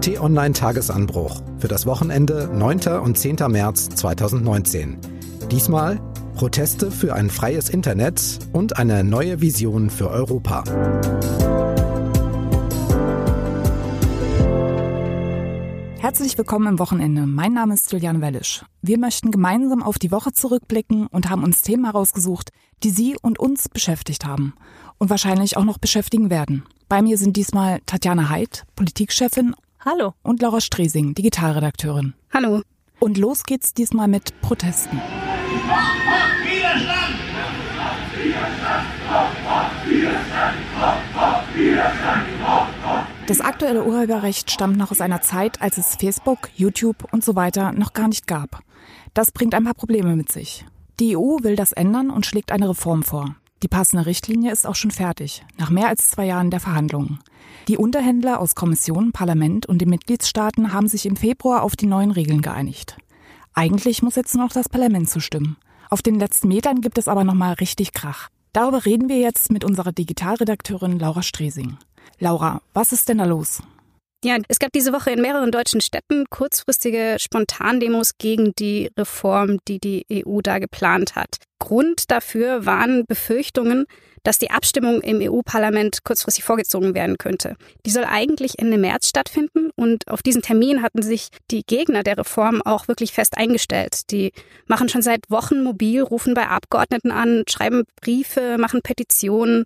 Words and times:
T-Online 0.00 0.54
Tagesanbruch 0.54 1.42
für 1.58 1.68
das 1.68 1.84
Wochenende 1.84 2.48
9. 2.54 3.00
und 3.02 3.18
10. 3.18 3.36
März 3.48 3.90
2019. 3.90 4.96
Diesmal 5.50 6.00
Proteste 6.36 6.90
für 6.90 7.14
ein 7.14 7.28
freies 7.28 7.68
Internet 7.68 8.38
und 8.54 8.78
eine 8.78 9.04
neue 9.04 9.42
Vision 9.42 9.90
für 9.90 10.08
Europa. 10.08 10.64
Herzlich 15.98 16.38
willkommen 16.38 16.66
im 16.66 16.78
Wochenende. 16.78 17.26
Mein 17.26 17.52
Name 17.52 17.74
ist 17.74 17.92
Juliane 17.92 18.22
Wellisch. 18.22 18.64
Wir 18.80 18.96
möchten 18.96 19.30
gemeinsam 19.30 19.82
auf 19.82 19.98
die 19.98 20.10
Woche 20.10 20.32
zurückblicken 20.32 21.08
und 21.08 21.28
haben 21.28 21.44
uns 21.44 21.60
Themen 21.60 21.84
herausgesucht, 21.84 22.52
die 22.84 22.90
Sie 22.90 23.16
und 23.20 23.38
uns 23.38 23.68
beschäftigt 23.68 24.24
haben 24.24 24.54
und 24.96 25.10
wahrscheinlich 25.10 25.58
auch 25.58 25.64
noch 25.64 25.76
beschäftigen 25.76 26.30
werden. 26.30 26.64
Bei 26.88 27.02
mir 27.02 27.18
sind 27.18 27.36
diesmal 27.36 27.80
Tatjana 27.84 28.30
Heid, 28.30 28.64
Politikchefin 28.76 29.54
Hallo. 29.82 30.12
Und 30.22 30.42
Laura 30.42 30.60
Stresing, 30.60 31.14
Digitalredakteurin. 31.14 32.12
Hallo. 32.34 32.60
Und 32.98 33.16
los 33.16 33.44
geht's 33.44 33.72
diesmal 33.72 34.08
mit 34.08 34.38
Protesten. 34.42 35.00
Das 43.26 43.40
aktuelle 43.40 43.84
Urheberrecht 43.84 44.50
stammt 44.50 44.76
noch 44.76 44.90
aus 44.90 45.00
einer 45.00 45.22
Zeit, 45.22 45.62
als 45.62 45.78
es 45.78 45.96
Facebook, 45.96 46.50
YouTube 46.54 47.10
und 47.10 47.24
so 47.24 47.34
weiter 47.34 47.72
noch 47.72 47.94
gar 47.94 48.08
nicht 48.08 48.26
gab. 48.26 48.60
Das 49.14 49.32
bringt 49.32 49.54
ein 49.54 49.64
paar 49.64 49.72
Probleme 49.72 50.14
mit 50.14 50.30
sich. 50.30 50.66
Die 50.98 51.16
EU 51.16 51.38
will 51.40 51.56
das 51.56 51.72
ändern 51.72 52.10
und 52.10 52.26
schlägt 52.26 52.52
eine 52.52 52.68
Reform 52.68 53.02
vor. 53.02 53.34
Die 53.62 53.68
passende 53.68 54.06
Richtlinie 54.06 54.52
ist 54.52 54.66
auch 54.66 54.74
schon 54.74 54.90
fertig, 54.90 55.44
nach 55.58 55.68
mehr 55.68 55.88
als 55.88 56.10
zwei 56.10 56.24
Jahren 56.24 56.50
der 56.50 56.60
Verhandlungen. 56.60 57.20
Die 57.68 57.76
Unterhändler 57.76 58.40
aus 58.40 58.54
Kommission, 58.54 59.12
Parlament 59.12 59.66
und 59.66 59.78
den 59.78 59.90
Mitgliedstaaten 59.90 60.72
haben 60.72 60.88
sich 60.88 61.04
im 61.04 61.16
Februar 61.16 61.62
auf 61.62 61.76
die 61.76 61.86
neuen 61.86 62.10
Regeln 62.10 62.40
geeinigt. 62.40 62.96
Eigentlich 63.52 64.02
muss 64.02 64.16
jetzt 64.16 64.34
nur 64.34 64.44
noch 64.44 64.52
das 64.52 64.68
Parlament 64.68 65.10
zustimmen. 65.10 65.56
Auf 65.90 66.00
den 66.00 66.18
letzten 66.18 66.48
Metern 66.48 66.80
gibt 66.80 66.96
es 66.96 67.08
aber 67.08 67.24
nochmal 67.24 67.54
richtig 67.54 67.92
Krach. 67.92 68.28
Darüber 68.52 68.86
reden 68.86 69.08
wir 69.08 69.18
jetzt 69.18 69.52
mit 69.52 69.64
unserer 69.64 69.92
Digitalredakteurin 69.92 70.98
Laura 70.98 71.22
Stresing. 71.22 71.76
Laura, 72.18 72.62
was 72.72 72.92
ist 72.92 73.08
denn 73.08 73.18
da 73.18 73.24
los? 73.24 73.62
Ja, 74.22 74.36
es 74.48 74.58
gab 74.58 74.70
diese 74.72 74.92
Woche 74.92 75.10
in 75.10 75.22
mehreren 75.22 75.50
deutschen 75.50 75.80
Städten 75.80 76.26
kurzfristige 76.28 77.16
Spontandemos 77.18 78.18
gegen 78.18 78.52
die 78.58 78.90
Reform, 78.98 79.58
die 79.66 79.78
die 79.78 80.04
EU 80.26 80.42
da 80.42 80.58
geplant 80.58 81.14
hat. 81.16 81.36
Grund 81.58 82.10
dafür 82.10 82.66
waren 82.66 83.06
Befürchtungen, 83.06 83.86
dass 84.22 84.38
die 84.38 84.50
Abstimmung 84.50 85.00
im 85.00 85.20
EU-Parlament 85.22 86.04
kurzfristig 86.04 86.44
vorgezogen 86.44 86.94
werden 86.94 87.16
könnte. 87.16 87.56
Die 87.86 87.90
soll 87.90 88.04
eigentlich 88.04 88.58
Ende 88.58 88.76
März 88.76 89.08
stattfinden 89.08 89.70
und 89.74 90.06
auf 90.08 90.22
diesen 90.22 90.42
Termin 90.42 90.82
hatten 90.82 91.00
sich 91.00 91.28
die 91.50 91.62
Gegner 91.62 92.02
der 92.02 92.18
Reform 92.18 92.60
auch 92.60 92.88
wirklich 92.88 93.12
fest 93.12 93.38
eingestellt. 93.38 94.10
Die 94.10 94.32
machen 94.66 94.90
schon 94.90 95.00
seit 95.00 95.30
Wochen 95.30 95.62
mobil, 95.62 96.02
rufen 96.02 96.34
bei 96.34 96.46
Abgeordneten 96.46 97.10
an, 97.10 97.44
schreiben 97.48 97.84
Briefe, 98.02 98.58
machen 98.58 98.82
Petitionen. 98.82 99.64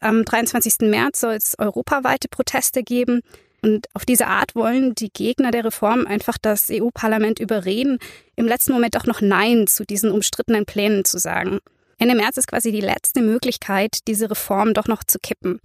Am 0.00 0.24
23. 0.24 0.88
März 0.88 1.20
soll 1.20 1.34
es 1.34 1.58
europaweite 1.58 2.28
Proteste 2.28 2.84
geben. 2.84 3.22
Und 3.62 3.86
auf 3.94 4.04
diese 4.04 4.26
Art 4.26 4.54
wollen 4.54 4.94
die 4.94 5.10
Gegner 5.10 5.50
der 5.50 5.64
Reform 5.64 6.06
einfach 6.06 6.38
das 6.40 6.68
EU-Parlament 6.70 7.40
überreden, 7.40 7.98
im 8.36 8.46
letzten 8.46 8.72
Moment 8.72 8.96
auch 8.96 9.06
noch 9.06 9.20
Nein 9.20 9.66
zu 9.66 9.84
diesen 9.84 10.10
umstrittenen 10.10 10.66
Plänen 10.66 11.04
zu 11.04 11.18
sagen. 11.18 11.58
Ende 11.98 12.14
März 12.14 12.36
ist 12.36 12.48
quasi 12.48 12.72
die 12.72 12.80
letzte 12.80 13.22
Möglichkeit, 13.22 14.00
diese 14.06 14.30
Reform 14.30 14.74
doch 14.74 14.86
noch 14.86 15.02
zu 15.02 15.18
kippen. 15.18 15.60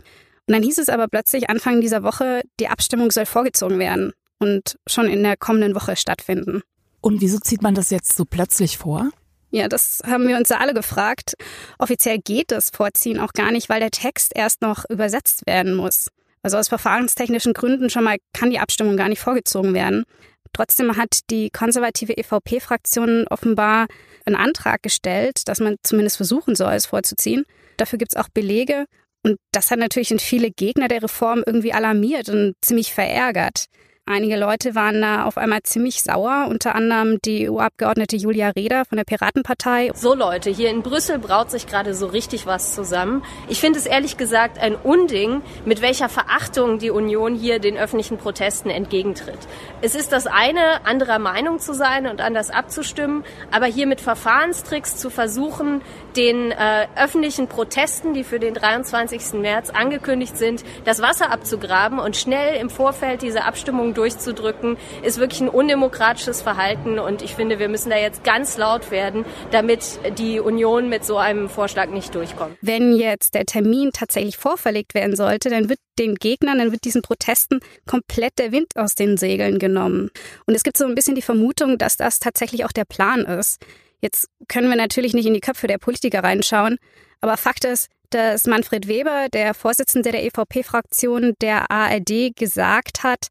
Und 0.48 0.54
dann 0.56 0.64
hieß 0.64 0.78
es 0.78 0.90
aber 0.90 1.08
plötzlich 1.08 1.50
Anfang 1.50 1.82
dieser 1.82 2.04
Woche, 2.04 2.42
die 2.60 2.68
Abstimmung 2.68 3.12
soll 3.12 3.26
vorgezogen 3.26 3.80
werden 3.80 4.14
und 4.40 4.78
schon 4.88 5.08
in 5.08 5.24
der 5.24 5.38
kommenden 5.38 5.76
Woche 5.76 5.96
stattfinden. 5.96 6.62
Und 7.02 7.22
wieso 7.22 7.40
zieht 7.40 7.62
man 7.62 7.76
das 7.76 7.90
jetzt 7.90 8.16
so 8.16 8.26
plötzlich 8.26 8.78
vor? 8.78 9.12
Ja, 9.52 9.68
das 9.68 10.02
haben 10.06 10.28
wir 10.28 10.38
uns 10.38 10.50
ja 10.50 10.58
alle 10.58 10.74
gefragt. 10.74 11.34
Offiziell 11.78 12.20
geht 12.20 12.52
das 12.52 12.70
Vorziehen 12.70 13.20
auch 13.20 13.34
gar 13.34 13.52
nicht, 13.52 13.68
weil 13.68 13.82
der 13.82 13.92
Text 13.92 14.32
erst 14.34 14.62
noch 14.62 14.86
übersetzt 14.90 15.46
werden 15.46 15.76
muss. 15.76 16.08
Also 16.44 16.58
aus 16.58 16.68
verfahrenstechnischen 16.68 17.54
Gründen 17.54 17.90
schon 17.90 18.04
mal 18.04 18.18
kann 18.34 18.50
die 18.50 18.60
Abstimmung 18.60 18.98
gar 18.98 19.10
nicht 19.10 19.20
vorgezogen 19.20 19.74
werden. 19.74 20.06
Trotzdem 20.54 20.98
hat 20.98 21.20
die 21.30 21.50
konservative 21.50 22.18
EVP-Fraktion 22.18 23.28
offenbar 23.30 23.88
einen 24.26 24.36
Antrag 24.36 24.84
gestellt, 24.84 25.48
dass 25.48 25.60
man 25.60 25.78
zumindest 25.84 26.18
versuchen 26.18 26.56
soll, 26.56 26.74
es 26.74 26.88
vorzuziehen. 26.88 27.46
Dafür 27.78 27.98
gibt 27.98 28.14
es 28.14 28.18
auch 28.20 28.30
Belege. 28.30 28.86
Und 29.24 29.38
das 29.52 29.72
hat 29.72 29.80
natürlich 29.80 30.14
viele 30.20 30.52
Gegner 30.52 30.88
der 30.88 31.04
Reform 31.04 31.44
irgendwie 31.46 31.74
alarmiert 31.74 32.28
und 32.30 32.56
ziemlich 32.62 32.94
verärgert. 32.94 33.66
Einige 34.12 34.36
Leute 34.36 34.76
waren 34.76 35.02
da 35.02 35.24
auf 35.24 35.38
einmal 35.38 35.64
ziemlich 35.64 36.04
sauer, 36.04 36.48
unter 36.50 36.76
anderem 36.76 37.20
die 37.24 37.50
EU-Abgeordnete 37.50 38.18
Julia 38.18 38.50
Reda 38.50 38.84
von 38.84 38.98
der 38.98 39.06
Piratenpartei. 39.06 39.92
So 39.96 40.14
Leute, 40.14 40.50
hier 40.50 40.70
in 40.70 40.82
Brüssel 40.82 41.18
braut 41.18 41.50
sich 41.50 41.66
gerade 41.66 41.94
so 41.94 42.08
richtig 42.08 42.46
was 42.46 42.76
zusammen. 42.76 43.24
Ich 43.48 43.62
finde 43.62 43.80
es 43.80 43.86
ehrlich 43.86 44.18
gesagt 44.18 44.60
ein 44.60 44.76
Unding, 44.76 45.42
mit 45.64 45.82
welcher 45.82 46.10
Verachtung 46.10 46.78
die 46.78 46.90
Union 46.90 47.36
hier 47.36 47.60
den 47.60 47.78
öffentlichen 47.78 48.18
Protesten 48.18 48.70
entgegentritt. 48.70 49.40
Es 49.82 49.96
ist 49.96 50.12
das 50.12 50.28
eine, 50.28 50.86
anderer 50.86 51.18
Meinung 51.18 51.60
zu 51.60 51.74
sein 51.74 52.06
und 52.06 52.20
anders 52.20 52.50
abzustimmen, 52.50 53.24
aber 53.50 53.68
hier 53.68 53.88
mit 53.88 54.02
Verfahrenstricks 54.02 54.98
zu 54.98 55.10
versuchen, 55.10 55.82
den 56.18 56.52
äh, 56.52 56.88
öffentlichen 56.98 57.48
Protesten, 57.48 58.14
die 58.14 58.26
für 58.26 58.40
den 58.40 58.56
23. 58.56 59.40
März 59.40 59.70
angekündigt 59.70 60.38
sind, 60.38 60.66
das 60.84 61.02
Wasser 61.02 61.32
abzugraben 61.32 61.98
und 61.98 62.18
schnell 62.18 62.60
im 62.60 62.70
Vorfeld 62.70 63.22
diese 63.22 63.46
Abstimmung 63.46 63.94
durchzudrücken, 64.02 64.78
ist 65.04 65.20
wirklich 65.20 65.42
ein 65.42 65.50
undemokratisches 65.50 66.42
Verhalten 66.42 66.98
und 66.98 67.22
ich 67.22 67.36
finde, 67.36 67.60
wir 67.60 67.70
müssen 67.70 67.92
da 67.92 67.98
jetzt 67.98 68.24
ganz 68.24 68.58
laut 68.58 68.90
werden, 68.90 69.26
damit 69.52 70.00
die 70.18 70.40
Union 70.40 70.90
mit 70.90 71.06
so 71.06 71.18
einem 71.18 71.50
Vorschlag 71.50 71.90
nicht 71.90 72.16
durchkommt. 72.16 72.58
Wenn 72.62 72.96
jetzt 72.96 73.36
der 73.36 73.46
Termin 73.46 73.92
tatsächlich 73.94 74.38
vorverlegt 74.38 74.96
werden 74.96 75.16
sollte, 75.16 75.52
dann 75.52 75.70
wird 75.70 75.80
den 76.00 76.16
Gegnern, 76.16 76.58
dann 76.58 76.72
wird 76.72 76.84
diesen 76.84 77.04
Protesten 77.04 77.60
komplett 77.86 78.40
der 78.40 78.52
Wind 78.52 78.76
aus 78.76 78.96
den 78.96 79.18
Segeln 79.18 79.60
genommen. 79.60 80.10
Und 80.48 80.56
es 80.56 80.64
gibt 80.64 80.78
so 80.78 80.86
ein 80.86 80.96
bisschen 80.96 81.14
die 81.14 81.22
Vermutung, 81.22 81.78
dass 81.78 81.96
das 81.96 82.20
tatsächlich 82.20 82.66
auch 82.66 82.72
der 82.72 82.86
Plan 82.86 83.26
ist. 83.26 83.64
Jetzt 84.02 84.30
können 84.48 84.70
wir 84.70 84.76
natürlich 84.78 85.14
nicht 85.14 85.28
in 85.28 85.36
die 85.36 85.42
Köpfe 85.42 85.68
der 85.68 85.78
Politiker 85.78 86.24
reinschauen, 86.24 86.78
aber 87.20 87.38
Fakt 87.38 87.66
ist, 87.66 87.90
dass 88.14 88.46
Manfred 88.46 88.88
Weber, 88.88 89.28
der 89.32 89.54
Vorsitzende 89.54 90.12
der 90.12 90.24
EVP-Fraktion 90.26 91.34
der 91.42 91.72
ARD, 91.72 92.36
gesagt 92.36 93.04
hat, 93.04 93.28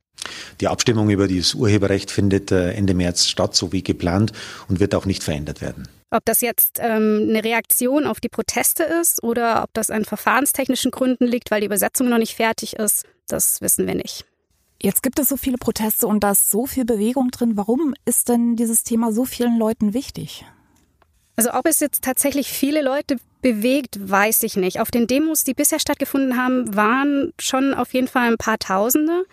die 0.60 0.68
Abstimmung 0.68 1.08
über 1.10 1.28
das 1.28 1.54
Urheberrecht 1.54 2.10
findet 2.10 2.52
äh, 2.52 2.72
Ende 2.72 2.94
März 2.94 3.26
statt, 3.26 3.54
so 3.54 3.72
wie 3.72 3.82
geplant, 3.82 4.32
und 4.68 4.80
wird 4.80 4.94
auch 4.94 5.06
nicht 5.06 5.22
verändert 5.22 5.60
werden. 5.60 5.88
Ob 6.10 6.24
das 6.24 6.40
jetzt 6.40 6.78
ähm, 6.80 7.26
eine 7.28 7.44
Reaktion 7.44 8.04
auf 8.04 8.20
die 8.20 8.28
Proteste 8.28 8.82
ist 8.82 9.22
oder 9.22 9.62
ob 9.62 9.72
das 9.74 9.90
an 9.90 10.04
verfahrenstechnischen 10.04 10.90
Gründen 10.90 11.26
liegt, 11.26 11.50
weil 11.50 11.60
die 11.60 11.66
Übersetzung 11.66 12.08
noch 12.08 12.18
nicht 12.18 12.34
fertig 12.34 12.74
ist, 12.74 13.06
das 13.28 13.60
wissen 13.60 13.86
wir 13.86 13.94
nicht. 13.94 14.24
Jetzt 14.82 15.02
gibt 15.02 15.18
es 15.18 15.28
so 15.28 15.36
viele 15.36 15.58
Proteste 15.58 16.06
und 16.06 16.24
da 16.24 16.32
ist 16.32 16.50
so 16.50 16.66
viel 16.66 16.84
Bewegung 16.84 17.30
drin. 17.30 17.56
Warum 17.56 17.94
ist 18.06 18.28
denn 18.28 18.56
dieses 18.56 18.82
Thema 18.82 19.12
so 19.12 19.24
vielen 19.24 19.58
Leuten 19.58 19.94
wichtig? 19.94 20.44
Also 21.36 21.52
ob 21.52 21.66
es 21.66 21.80
jetzt 21.80 22.02
tatsächlich 22.02 22.48
viele 22.48 22.82
Leute 22.82 23.16
bewegt, 23.40 23.98
weiß 24.00 24.42
ich 24.42 24.56
nicht. 24.56 24.80
Auf 24.80 24.90
den 24.90 25.06
Demos, 25.06 25.44
die 25.44 25.54
bisher 25.54 25.78
stattgefunden 25.78 26.36
haben, 26.36 26.74
waren 26.74 27.32
schon 27.40 27.74
auf 27.74 27.92
jeden 27.94 28.08
Fall 28.08 28.28
ein 28.28 28.38
paar 28.38 28.58
Tausende. 28.58 29.24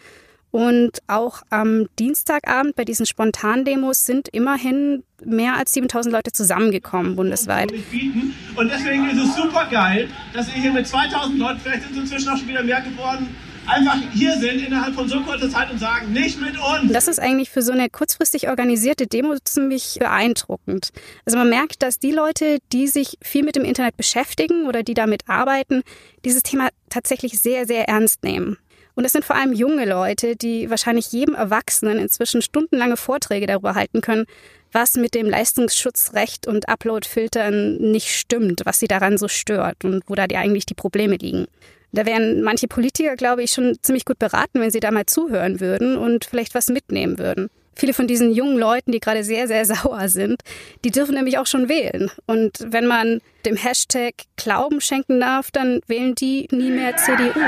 Und 0.50 1.00
auch 1.07 1.44
am 1.50 1.88
Dienstagabend 2.00 2.75
bei 2.75 2.85
diesen 2.85 3.06
Spontandemos 3.06 4.06
sind 4.06 4.29
immerhin 4.29 5.03
mehr 5.23 5.57
als 5.57 5.73
7000 5.73 6.13
Leute 6.13 6.31
zusammengekommen 6.31 7.16
bundesweit. 7.16 7.72
Und 7.72 8.72
deswegen 8.72 9.09
ist 9.09 9.19
es 9.19 9.35
super 9.35 9.67
geil, 9.69 10.09
dass 10.34 10.47
ihr 10.47 10.62
hier 10.62 10.72
mit 10.72 10.88
2000 10.88 11.38
Leuten, 11.38 11.59
vielleicht 11.59 11.84
sind 11.84 11.91
es 11.91 11.97
inzwischen 11.97 12.29
auch 12.29 12.38
schon 12.38 12.47
wieder 12.47 12.63
mehr 12.63 12.81
geworden, 12.81 13.35
einfach 13.67 13.97
hier 14.13 14.38
sind 14.38 14.66
innerhalb 14.66 14.95
von 14.95 15.07
so 15.07 15.22
kurzer 15.22 15.49
Zeit 15.49 15.72
und 15.72 15.79
sagen, 15.79 16.14
nicht 16.14 16.40
mit 16.40 16.58
uns. 16.58 16.91
Das 16.91 17.08
ist 17.08 17.19
eigentlich 17.19 17.49
für 17.49 17.61
so 17.61 17.72
eine 17.72 17.90
kurzfristig 17.90 18.49
organisierte 18.49 19.08
Demo 19.08 19.35
ziemlich 19.43 19.97
beeindruckend. 19.99 20.91
Also 21.25 21.37
man 21.37 21.49
merkt, 21.49 21.84
dass 21.84 21.99
die 21.99 22.11
Leute, 22.11 22.59
die 22.72 22.87
sich 22.87 23.17
viel 23.22 23.43
mit 23.43 23.55
dem 23.55 23.66
Internet 23.66 23.97
beschäftigen 23.97 24.66
oder 24.66 24.84
die 24.84 24.93
damit 24.93 25.23
arbeiten, 25.28 25.84
dieses 26.25 26.43
Thema 26.43 26.69
tatsächlich 26.90 27.40
sehr, 27.40 27.66
sehr 27.66 27.87
ernst 27.87 28.23
nehmen. 28.23 28.58
Und 28.97 29.05
es 29.05 29.11
sind 29.11 29.23
vor 29.23 29.35
allem 29.35 29.53
junge 29.53 29.85
Leute, 29.85 30.35
die 30.35 30.72
wahrscheinlich 30.72 31.11
jedem 31.11 31.35
Erwachsenen 31.35 31.99
inzwischen 31.99 32.41
stundenlange 32.41 32.97
Vorträge 32.97 33.46
darüber 33.46 33.76
halten 33.76 34.02
können, 34.02 34.26
was 34.72 34.96
mit 34.96 35.14
dem 35.14 35.29
Leistungsschutzrecht 35.29 36.47
und 36.47 36.67
Uploadfiltern 36.67 37.78
nicht 37.78 38.09
stimmt, 38.09 38.61
was 38.66 38.79
sie 38.79 38.88
daran 38.88 39.20
so 39.20 39.28
stört 39.28 39.85
und 39.85 40.02
wo 40.08 40.16
da 40.16 40.26
die 40.26 40.35
eigentlich 40.35 40.66
die 40.66 40.73
Probleme 40.73 41.17
liegen. 41.17 41.46
Da 41.91 42.08
wären 42.08 42.41
manche 42.41 42.67
Politiker, 42.67 43.16
glaube 43.16 43.44
ich, 43.44 43.52
schon 43.52 43.78
ziemlich 43.84 44.03
gut 44.03 44.17
beraten, 44.17 44.61
wenn 44.61 44.72
sie 44.72 44.79
da 44.79 44.90
mal 44.90 45.05
zuhören 45.05 45.59
würden 45.59 45.96
und 45.96 46.26
vielleicht 46.26 46.55
was 46.55 46.67
mitnehmen 46.70 47.20
würden. 47.20 47.52
Viele 47.78 47.94
von 47.94 48.08
diesen 48.08 48.32
jungen 48.32 48.58
Leuten, 48.58 48.91
die 48.91 49.00
gerade 49.00 49.24
sehr, 49.24 49.47
sehr 49.47 49.66
sauer 49.74 50.09
sind, 50.09 50.41
die 50.84 50.91
dürfen 50.91 51.16
nämlich 51.16 51.38
auch 51.38 51.47
schon 51.47 51.70
wählen. 51.70 52.09
Und 52.26 52.58
wenn 52.59 52.88
man 52.88 53.22
dem 53.46 53.56
Hashtag 53.56 54.14
Glauben 54.35 54.82
schenken 54.82 55.20
darf, 55.20 55.52
dann 55.52 55.82
wählen 55.88 56.16
die 56.16 56.47
nie 56.52 56.72
mehr 56.72 56.97
CDU. 56.97 57.40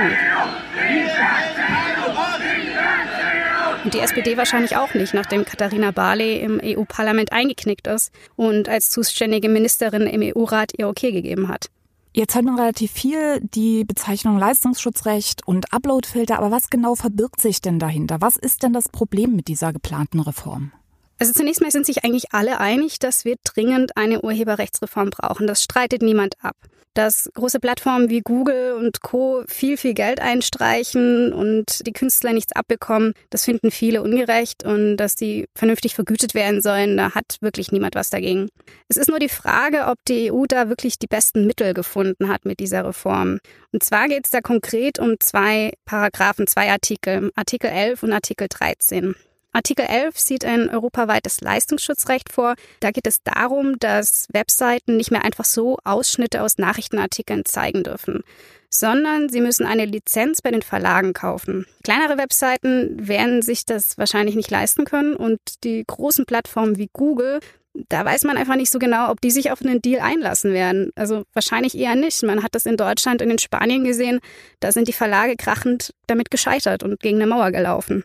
Und 3.84 3.94
die 3.94 4.00
SPD 4.00 4.38
wahrscheinlich 4.38 4.76
auch 4.76 4.94
nicht, 4.94 5.14
nachdem 5.14 5.46
Katharina 5.46 5.92
Barley 5.92 6.40
im 6.40 6.62
EU-Parlament 6.64 7.32
eingeknickt 7.32 7.88
ist 7.88 8.12
und 8.36 8.70
als 8.70 8.90
zuständige 8.90 9.50
Ministerin 9.50 10.02
im 10.04 10.22
EU-Rat 10.22 10.74
ihr 10.78 10.88
Okay 10.88 11.12
gegeben 11.12 11.48
hat. 11.48 11.70
Jetzt 12.12 12.34
hört 12.34 12.46
man 12.46 12.58
relativ 12.58 12.92
viel 12.92 13.40
die 13.42 13.86
Bezeichnung 13.86 14.40
Leistungsschutzrecht 14.40 15.48
und 15.48 15.72
Uploadfilter, 15.72 16.40
aber 16.40 16.50
was 16.50 16.72
genau 16.72 16.96
verbirgt 16.96 17.40
sich 17.40 17.62
denn 17.62 17.78
dahinter? 17.78 18.18
Was 18.20 18.36
ist 18.36 18.64
denn 18.64 18.74
das 18.74 18.90
Problem 18.90 19.36
mit 19.36 19.48
dieser 19.48 19.74
geplanten 19.74 20.20
Reform? 20.20 20.72
Also 21.20 21.34
zunächst 21.34 21.62
mal 21.62 21.72
sind 21.72 21.86
sich 21.86 22.04
eigentlich 22.04 22.34
alle 22.34 22.60
einig, 22.60 22.98
dass 23.00 23.26
wir 23.26 23.36
dringend 23.44 23.98
eine 23.98 24.22
Urheberrechtsreform 24.22 25.10
brauchen. 25.10 25.48
Das 25.48 25.62
streitet 25.62 26.02
niemand 26.02 26.36
ab 26.42 26.56
dass 27.00 27.30
große 27.34 27.60
Plattformen 27.60 28.10
wie 28.10 28.20
Google 28.20 28.74
und 28.74 29.02
Co. 29.02 29.44
viel, 29.48 29.78
viel 29.78 29.94
Geld 29.94 30.20
einstreichen 30.20 31.32
und 31.32 31.88
die 31.88 31.94
Künstler 31.94 32.34
nichts 32.34 32.52
abbekommen. 32.54 33.14
Das 33.30 33.46
finden 33.46 33.72
viele 33.72 34.02
ungerecht 34.02 34.66
und 34.66 34.98
dass 34.98 35.16
die 35.16 35.46
vernünftig 35.56 35.96
vergütet 35.96 36.34
werden 36.34 36.62
sollen, 36.62 36.98
da 36.98 37.16
hat 37.16 37.38
wirklich 37.42 37.72
niemand 37.72 37.96
was 37.96 38.10
dagegen. 38.10 38.50
Es 38.88 38.98
ist 38.98 39.10
nur 39.10 39.20
die 39.20 39.30
Frage, 39.30 39.86
ob 39.88 39.98
die 40.08 40.32
EU 40.32 40.46
da 40.46 40.68
wirklich 40.68 41.00
die 41.00 41.08
besten 41.08 41.46
Mittel 41.46 41.74
gefunden 41.74 42.28
hat 42.28 42.46
mit 42.46 42.60
dieser 42.60 42.86
Reform. 42.86 43.40
Und 43.72 43.84
zwar 43.84 44.08
geht 44.08 44.26
es 44.26 44.32
da 44.32 44.42
konkret 44.42 45.00
um 45.00 45.16
zwei 45.20 45.74
Paragraphen, 45.86 46.48
zwei 46.48 46.70
Artikel, 46.70 47.32
Artikel 47.36 47.70
11 47.70 48.04
und 48.04 48.12
Artikel 48.12 48.48
13. 48.50 49.16
Artikel 49.52 49.86
11 49.86 50.20
sieht 50.20 50.46
ein 50.46 50.70
europaweites 50.70 51.42
Leistungsschutzrecht 51.42 52.32
vor. 52.32 52.56
Da 52.80 52.92
geht 52.92 53.08
es 53.08 53.24
darum, 53.24 53.80
dass 53.80 54.28
Webseiten 54.32 54.98
nicht 54.98 55.12
mehr 55.12 55.24
einfach 55.24 55.46
so 55.46 55.78
Ausschnitte 55.84 56.44
aus 56.44 56.58
Nachrichtenartikeln 56.58 57.46
zeigen 57.46 57.84
dürfen, 57.84 58.24
sondern 58.70 59.30
sie 59.30 59.42
müssen 59.42 59.66
eine 59.66 59.86
Lizenz 59.86 60.42
bei 60.42 60.52
den 60.52 60.62
Verlagen 60.62 61.14
kaufen. 61.14 61.66
Kleinere 61.84 62.18
Webseiten 62.18 63.08
werden 63.08 63.42
sich 63.42 63.66
das 63.66 63.98
wahrscheinlich 63.98 64.36
nicht 64.36 64.52
leisten 64.52 64.86
können 64.86 65.16
und 65.16 65.40
die 65.64 65.84
großen 65.86 66.26
Plattformen 66.26 66.78
wie 66.78 66.90
Google 66.94 67.40
da 67.88 68.04
weiß 68.04 68.24
man 68.24 68.38
einfach 68.38 68.56
nicht 68.56 68.72
so 68.72 68.80
genau, 68.80 69.12
ob 69.12 69.22
die 69.22 69.32
sich 69.32 69.52
auf 69.52 69.62
einen 69.62 69.82
Deal 69.82 70.02
einlassen 70.02 70.54
werden. 70.54 70.92
Also 70.96 71.24
wahrscheinlich 71.34 71.78
eher 71.78 71.96
nicht. 71.96 72.24
Man 72.24 72.44
hat 72.44 72.56
das 72.56 72.66
in 72.66 72.78
Deutschland 72.78 73.22
und 73.22 73.30
in 73.30 73.40
Spanien 73.40 73.84
gesehen. 73.84 74.20
Da 74.60 74.72
sind 74.72 74.88
die 74.88 74.94
Verlage 74.94 75.36
krachend 75.36 75.94
damit 76.08 76.32
gescheitert 76.32 76.84
und 76.84 77.00
gegen 77.00 77.22
eine 77.22 77.28
Mauer 77.28 77.52
gelaufen. 77.52 78.04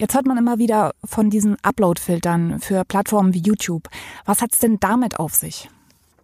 Jetzt 0.00 0.14
hört 0.14 0.24
man 0.24 0.38
immer 0.38 0.56
wieder 0.56 0.94
von 1.04 1.28
diesen 1.28 1.58
Upload-Filtern 1.62 2.58
für 2.60 2.86
Plattformen 2.86 3.34
wie 3.34 3.42
YouTube. 3.42 3.86
Was 4.24 4.40
hat 4.40 4.54
es 4.54 4.58
denn 4.58 4.80
damit 4.80 5.18
auf 5.18 5.34
sich? 5.34 5.68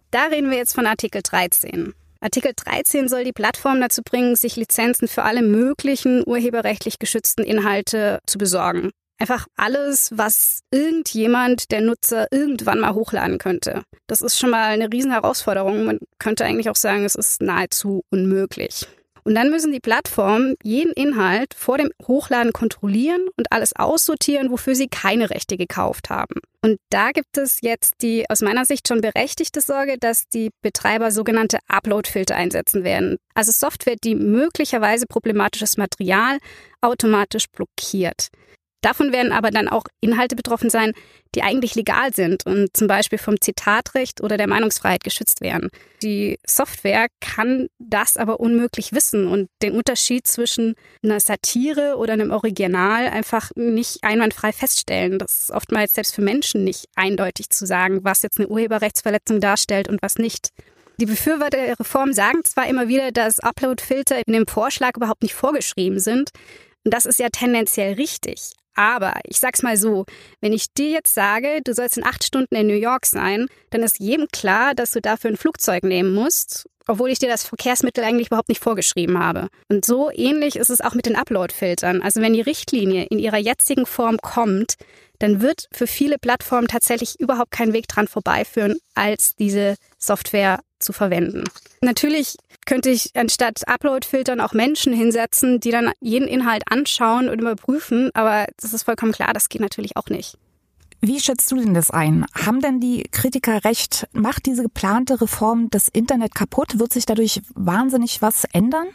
Da 0.09 0.25
reden 0.31 0.49
wir 0.49 0.57
jetzt 0.57 0.73
von 0.73 0.87
Artikel 0.87 1.21
13. 1.21 1.93
Artikel 2.19 2.53
13 2.55 3.07
soll 3.07 3.23
die 3.23 3.33
Plattform 3.33 3.79
dazu 3.79 4.01
bringen, 4.01 4.35
sich 4.35 4.55
Lizenzen 4.55 5.07
für 5.07 5.21
alle 5.21 5.43
möglichen 5.43 6.23
urheberrechtlich 6.25 6.97
geschützten 6.97 7.43
Inhalte 7.43 8.17
zu 8.25 8.39
besorgen. 8.39 8.89
Einfach 9.19 9.45
alles, 9.55 10.09
was 10.11 10.61
irgendjemand, 10.71 11.69
der 11.69 11.81
Nutzer, 11.81 12.25
irgendwann 12.31 12.79
mal 12.79 12.95
hochladen 12.95 13.37
könnte. 13.37 13.83
Das 14.07 14.21
ist 14.21 14.39
schon 14.39 14.49
mal 14.49 14.69
eine 14.69 14.91
Riesenherausforderung. 14.91 15.85
Man 15.85 15.99
könnte 16.17 16.45
eigentlich 16.45 16.71
auch 16.71 16.75
sagen, 16.75 17.05
es 17.05 17.13
ist 17.13 17.43
nahezu 17.43 18.01
unmöglich. 18.09 18.87
Und 19.27 19.35
dann 19.35 19.49
müssen 19.49 19.73
die 19.73 19.81
Plattformen 19.81 20.55
jeden 20.63 20.93
Inhalt 20.93 21.53
vor 21.53 21.77
dem 21.77 21.91
Hochladen 22.07 22.53
kontrollieren 22.53 23.27
und 23.35 23.51
alles 23.51 23.75
aussortieren, 23.75 24.51
wofür 24.51 24.73
sie 24.73 24.87
keine 24.87 25.29
Rechte 25.29 25.57
gekauft 25.57 26.09
haben. 26.09 26.35
Und 26.61 26.77
da 26.91 27.11
gibt 27.11 27.37
es 27.37 27.59
jetzt 27.59 27.95
die 28.01 28.29
aus 28.29 28.41
meiner 28.41 28.63
Sicht 28.63 28.87
schon 28.87 29.01
berechtigte 29.01 29.59
Sorge, 29.59 29.97
dass 29.99 30.29
die 30.29 30.51
Betreiber 30.61 31.11
sogenannte 31.11 31.59
Upload-Filter 31.67 32.37
einsetzen 32.37 32.85
werden. 32.85 33.17
Also 33.33 33.51
Software, 33.51 33.97
die 34.01 34.15
möglicherweise 34.15 35.07
problematisches 35.07 35.75
Material 35.75 36.37
automatisch 36.79 37.49
blockiert. 37.49 38.29
Davon 38.81 39.11
werden 39.11 39.31
aber 39.31 39.51
dann 39.51 39.67
auch 39.67 39.85
Inhalte 40.01 40.35
betroffen 40.35 40.69
sein, 40.69 40.93
die 41.33 41.41
eigentlich 41.41 41.75
legal 41.75 42.13
sind 42.13 42.45
und 42.45 42.75
zum 42.75 42.87
Beispiel 42.87 43.17
vom 43.17 43.41
Zitatrecht 43.41 44.21
oder 44.21 44.37
der 44.37 44.47
Meinungsfreiheit 44.47 45.03
geschützt 45.03 45.41
werden. 45.41 45.69
Die 46.03 46.37
Software 46.45 47.07
kann 47.19 47.67
das 47.79 48.17
aber 48.17 48.39
unmöglich 48.39 48.93
wissen 48.93 49.27
und 49.27 49.49
den 49.61 49.73
Unterschied 49.73 50.27
zwischen 50.27 50.75
einer 51.03 51.19
Satire 51.19 51.97
oder 51.97 52.13
einem 52.13 52.31
Original 52.31 53.07
einfach 53.07 53.51
nicht 53.55 54.03
einwandfrei 54.03 54.51
feststellen. 54.51 55.17
Das 55.17 55.43
ist 55.43 55.51
oftmals 55.51 55.93
selbst 55.93 56.13
für 56.13 56.21
Menschen 56.21 56.63
nicht 56.63 56.85
eindeutig 56.95 57.49
zu 57.49 57.65
sagen, 57.65 58.03
was 58.03 58.21
jetzt 58.21 58.37
eine 58.37 58.47
Urheberrechtsverletzung 58.47 59.39
darstellt 59.39 59.89
und 59.89 60.01
was 60.01 60.17
nicht. 60.17 60.49
Die 60.99 61.05
Befürworter 61.05 61.57
der 61.57 61.79
Reform 61.79 62.13
sagen 62.13 62.43
zwar 62.43 62.67
immer 62.67 62.87
wieder, 62.87 63.11
dass 63.11 63.39
Upload-Filter 63.39 64.25
in 64.25 64.33
dem 64.33 64.47
Vorschlag 64.47 64.95
überhaupt 64.95 65.21
nicht 65.21 65.35
vorgeschrieben 65.35 65.99
sind. 65.99 66.31
Und 66.83 66.93
das 66.93 67.05
ist 67.05 67.19
ja 67.19 67.29
tendenziell 67.29 67.93
richtig. 67.93 68.53
Aber 68.77 69.15
ich 69.23 69.39
sag's 69.39 69.63
mal 69.63 69.75
so, 69.75 70.05
wenn 70.39 70.53
ich 70.53 70.71
dir 70.71 70.91
jetzt 70.91 71.13
sage, 71.13 71.61
du 71.63 71.73
sollst 71.73 71.97
in 71.97 72.05
acht 72.05 72.23
Stunden 72.23 72.55
in 72.55 72.67
New 72.67 72.75
York 72.75 73.07
sein, 73.07 73.47
dann 73.71 73.81
ist 73.81 73.99
jedem 73.99 74.27
klar, 74.31 74.75
dass 74.75 74.91
du 74.91 75.01
dafür 75.01 75.31
ein 75.31 75.37
Flugzeug 75.37 75.83
nehmen 75.83 76.13
musst, 76.13 76.69
obwohl 76.87 77.09
ich 77.09 77.17
dir 77.17 77.27
das 77.27 77.43
Verkehrsmittel 77.43 78.03
eigentlich 78.03 78.27
überhaupt 78.27 78.49
nicht 78.49 78.63
vorgeschrieben 78.63 79.17
habe. 79.17 79.47
Und 79.67 79.83
so 79.83 80.11
ähnlich 80.13 80.55
ist 80.57 80.69
es 80.69 80.79
auch 80.79 80.93
mit 80.93 81.07
den 81.07 81.15
Upload-Filtern. 81.15 82.03
Also 82.03 82.21
wenn 82.21 82.33
die 82.33 82.41
Richtlinie 82.41 83.05
in 83.05 83.17
ihrer 83.17 83.37
jetzigen 83.37 83.87
Form 83.87 84.19
kommt, 84.19 84.75
dann 85.17 85.41
wird 85.41 85.67
für 85.71 85.87
viele 85.87 86.19
Plattformen 86.19 86.67
tatsächlich 86.67 87.19
überhaupt 87.19 87.49
kein 87.49 87.73
Weg 87.73 87.87
dran 87.87 88.07
vorbeiführen, 88.07 88.77
als 88.93 89.35
diese 89.35 89.75
Software 89.97 90.59
zu 90.79 90.93
verwenden. 90.93 91.43
Natürlich 91.81 92.37
könnte 92.65 92.89
ich 92.89 93.11
anstatt 93.15 93.67
Upload-Filtern 93.67 94.41
auch 94.41 94.53
Menschen 94.53 94.93
hinsetzen, 94.93 95.59
die 95.59 95.71
dann 95.71 95.91
jeden 95.99 96.27
Inhalt 96.27 96.63
anschauen 96.69 97.29
und 97.29 97.39
überprüfen, 97.39 98.11
aber 98.13 98.47
das 98.61 98.73
ist 98.73 98.83
vollkommen 98.83 99.11
klar, 99.11 99.33
das 99.33 99.49
geht 99.49 99.61
natürlich 99.61 99.95
auch 99.95 100.07
nicht. 100.07 100.37
Wie 100.99 101.19
schätzt 101.19 101.51
du 101.51 101.57
denn 101.57 101.75
das 101.75 101.91
ein? 101.91 102.25
Haben 102.33 102.59
denn 102.59 102.79
die 102.79 103.03
Kritiker 103.11 103.63
recht? 103.63 104.07
Macht 104.13 104.47
diese 104.47 104.63
geplante 104.63 105.21
Reform 105.21 105.69
das 105.69 105.89
Internet 105.89 106.33
kaputt? 106.33 106.79
Wird 106.79 106.91
sich 106.91 107.05
dadurch 107.05 107.41
wahnsinnig 107.53 108.21
was 108.23 108.45
ändern? 108.45 108.87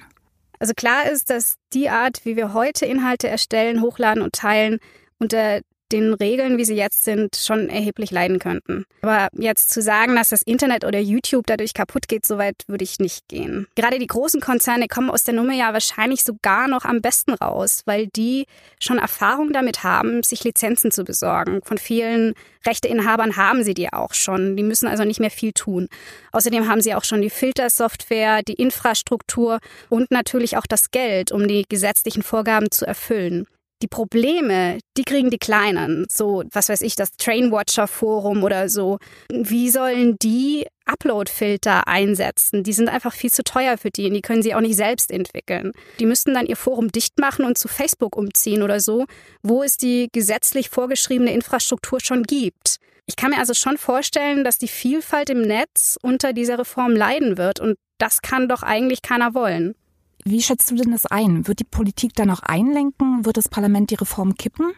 Also 0.58 0.74
klar 0.74 1.08
ist, 1.10 1.30
dass 1.30 1.56
die 1.72 1.88
Art, 1.88 2.24
wie 2.24 2.36
wir 2.36 2.54
heute 2.54 2.86
Inhalte 2.86 3.28
erstellen, 3.28 3.82
hochladen 3.82 4.22
und 4.22 4.32
teilen, 4.32 4.78
unter 5.18 5.60
den 5.92 6.14
Regeln, 6.14 6.58
wie 6.58 6.64
sie 6.64 6.74
jetzt 6.74 7.04
sind, 7.04 7.36
schon 7.36 7.68
erheblich 7.68 8.10
leiden 8.10 8.38
könnten. 8.38 8.84
Aber 9.02 9.28
jetzt 9.32 9.70
zu 9.70 9.82
sagen, 9.82 10.16
dass 10.16 10.30
das 10.30 10.42
Internet 10.42 10.84
oder 10.84 10.98
YouTube 10.98 11.46
dadurch 11.46 11.74
kaputt 11.74 12.08
geht, 12.08 12.26
so 12.26 12.38
weit 12.38 12.56
würde 12.66 12.84
ich 12.84 12.98
nicht 12.98 13.28
gehen. 13.28 13.66
Gerade 13.74 13.98
die 13.98 14.06
großen 14.06 14.40
Konzerne 14.40 14.88
kommen 14.88 15.10
aus 15.10 15.24
der 15.24 15.34
Nummer 15.34 15.54
ja 15.54 15.72
wahrscheinlich 15.72 16.24
sogar 16.24 16.68
noch 16.68 16.84
am 16.84 17.00
besten 17.00 17.32
raus, 17.34 17.82
weil 17.84 18.08
die 18.08 18.46
schon 18.80 18.98
Erfahrung 18.98 19.52
damit 19.52 19.84
haben, 19.84 20.22
sich 20.22 20.44
Lizenzen 20.44 20.90
zu 20.90 21.04
besorgen. 21.04 21.60
Von 21.62 21.78
vielen 21.78 22.34
Rechteinhabern 22.66 23.36
haben 23.36 23.64
sie 23.64 23.74
die 23.74 23.92
auch 23.92 24.14
schon. 24.14 24.56
Die 24.56 24.62
müssen 24.62 24.86
also 24.88 25.04
nicht 25.04 25.20
mehr 25.20 25.30
viel 25.30 25.52
tun. 25.52 25.88
Außerdem 26.32 26.68
haben 26.68 26.80
sie 26.80 26.94
auch 26.94 27.04
schon 27.04 27.22
die 27.22 27.30
Filtersoftware, 27.30 28.42
die 28.42 28.54
Infrastruktur 28.54 29.58
und 29.88 30.10
natürlich 30.10 30.56
auch 30.56 30.66
das 30.66 30.90
Geld, 30.90 31.32
um 31.32 31.48
die 31.48 31.64
gesetzlichen 31.68 32.22
Vorgaben 32.22 32.70
zu 32.70 32.86
erfüllen. 32.86 33.46
Die 33.82 33.88
Probleme, 33.88 34.78
die 34.96 35.02
kriegen 35.02 35.30
die 35.30 35.38
Kleinen. 35.38 36.06
So, 36.08 36.44
was 36.52 36.68
weiß 36.68 36.82
ich, 36.82 36.94
das 36.94 37.16
Trainwatcher 37.16 37.88
Forum 37.88 38.44
oder 38.44 38.68
so. 38.68 38.98
Wie 39.28 39.70
sollen 39.70 40.16
die 40.22 40.66
Upload-Filter 40.86 41.88
einsetzen? 41.88 42.62
Die 42.62 42.72
sind 42.72 42.88
einfach 42.88 43.12
viel 43.12 43.32
zu 43.32 43.42
teuer 43.42 43.76
für 43.76 43.90
die 43.90 44.06
und 44.06 44.14
die 44.14 44.22
können 44.22 44.42
sie 44.42 44.54
auch 44.54 44.60
nicht 44.60 44.76
selbst 44.76 45.10
entwickeln. 45.10 45.72
Die 45.98 46.06
müssten 46.06 46.32
dann 46.34 46.46
ihr 46.46 46.56
Forum 46.56 46.92
dicht 46.92 47.18
machen 47.18 47.44
und 47.44 47.58
zu 47.58 47.66
Facebook 47.66 48.16
umziehen 48.16 48.62
oder 48.62 48.78
so, 48.78 49.06
wo 49.42 49.64
es 49.64 49.78
die 49.78 50.08
gesetzlich 50.12 50.70
vorgeschriebene 50.70 51.34
Infrastruktur 51.34 51.98
schon 52.00 52.22
gibt. 52.22 52.76
Ich 53.06 53.16
kann 53.16 53.30
mir 53.30 53.38
also 53.38 53.52
schon 53.52 53.78
vorstellen, 53.78 54.44
dass 54.44 54.58
die 54.58 54.68
Vielfalt 54.68 55.28
im 55.28 55.42
Netz 55.42 55.98
unter 56.02 56.32
dieser 56.32 56.60
Reform 56.60 56.94
leiden 56.94 57.36
wird 57.36 57.58
und 57.58 57.74
das 57.98 58.22
kann 58.22 58.48
doch 58.48 58.62
eigentlich 58.62 59.02
keiner 59.02 59.34
wollen. 59.34 59.74
Wie 60.24 60.42
schätzt 60.42 60.70
du 60.70 60.76
denn 60.76 60.92
das 60.92 61.06
ein? 61.06 61.48
Wird 61.48 61.58
die 61.58 61.64
Politik 61.64 62.12
da 62.14 62.24
noch 62.24 62.42
einlenken? 62.42 63.24
Wird 63.24 63.36
das 63.36 63.48
Parlament 63.48 63.90
die 63.90 63.96
Reform 63.96 64.34
kippen? 64.34 64.72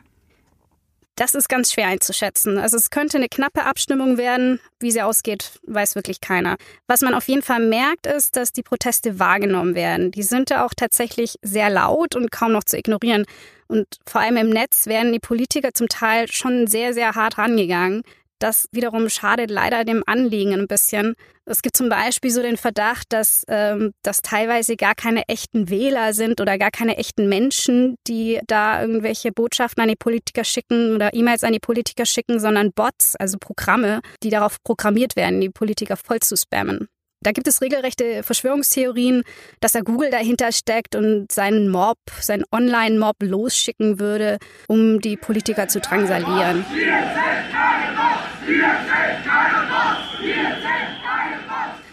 Das 1.17 1.37
ist 1.37 1.49
ganz 1.49 1.73
schwer 1.73 1.87
einzuschätzen. 1.87 2.59
Also 2.59 2.77
es 2.77 2.91
könnte 2.91 3.19
eine 3.19 3.29
knappe 3.29 3.65
Abstimmung 3.65 4.17
werden. 4.17 4.59
Wie 4.81 4.91
sie 4.91 5.03
ausgeht, 5.03 5.61
weiß 5.65 5.95
wirklich 5.95 6.21
keiner. 6.21 6.57
Was 6.89 7.03
man 7.03 7.15
auf 7.15 7.29
jeden 7.29 7.43
Fall 7.43 7.65
merkt, 7.65 8.07
ist, 8.07 8.35
dass 8.35 8.53
die 8.53 8.65
Proteste 8.65 9.21
wahrgenommen 9.21 9.77
werden. 9.77 10.11
Die 10.11 10.25
sind 10.25 10.51
ja 10.51 10.67
auch 10.67 10.75
tatsächlich 10.75 11.37
sehr 11.43 11.71
laut 11.71 12.17
und 12.17 12.33
kaum 12.33 12.51
noch 12.51 12.65
zu 12.65 12.77
ignorieren. 12.77 13.27
Und 13.69 13.87
vor 14.07 14.23
allem 14.23 14.37
im 14.39 14.51
Netz 14.51 14.87
werden 14.87 15.13
die 15.13 15.21
Politiker 15.21 15.73
zum 15.73 15.89
Teil 15.89 16.27
schon 16.31 16.67
sehr, 16.67 16.95
sehr 16.95 17.15
hart 17.15 17.39
rangegangen. 17.39 18.03
Das 18.45 18.69
wiederum 18.73 19.09
schadet 19.09 19.51
leider 19.51 19.87
dem 19.87 20.03
Anliegen 20.05 20.53
ein 20.53 20.69
bisschen. 20.69 21.15
Es 21.47 21.63
gibt 21.63 21.79
zum 21.79 21.89
Beispiel 21.89 22.31
so 22.31 22.43
den 22.43 22.59
Verdacht, 22.59 23.07
dass 23.09 23.43
ähm, 23.49 23.95
das 24.03 24.21
teilweise 24.21 24.77
gar 24.77 24.95
keine 24.95 25.27
echten 25.29 25.71
Wähler 25.71 26.13
sind 26.13 26.43
oder 26.43 26.59
gar 26.59 26.71
keine 26.71 26.99
echten 26.99 27.31
Menschen, 27.31 27.97
die 28.07 28.41
da 28.47 28.83
irgendwelche 28.83 29.33
Botschaften 29.33 29.83
an 29.83 29.89
die 29.89 29.97
Politiker 29.97 30.45
schicken 30.45 30.95
oder 30.95 31.15
E-Mails 31.15 31.43
an 31.43 31.55
die 31.55 31.59
Politiker 31.59 32.05
schicken, 32.05 32.39
sondern 32.39 32.73
Bots, 32.73 33.17
also 33.17 33.39
Programme, 33.41 34.03
die 34.23 34.29
darauf 34.29 34.63
programmiert 34.63 35.17
werden, 35.17 35.41
die 35.41 35.49
Politiker 35.49 35.97
voll 35.97 36.21
zu 36.21 36.37
spammen. 36.37 36.89
Da 37.23 37.33
gibt 37.33 37.49
es 37.49 37.63
regelrechte 37.63 38.23
Verschwörungstheorien, 38.23 39.23
dass 39.61 39.73
da 39.73 39.81
Google 39.81 40.11
dahinter 40.11 40.53
steckt 40.53 40.95
und 40.95 41.33
seinen 41.33 41.71
Mob, 41.71 41.97
seinen 42.21 42.45
Online-Mob 42.53 43.17
losschicken 43.23 43.99
würde, 43.99 44.37
um 44.69 45.01
die 45.01 45.17
Politiker 45.17 45.67
zu 45.67 45.81
drangsalieren. 45.81 46.67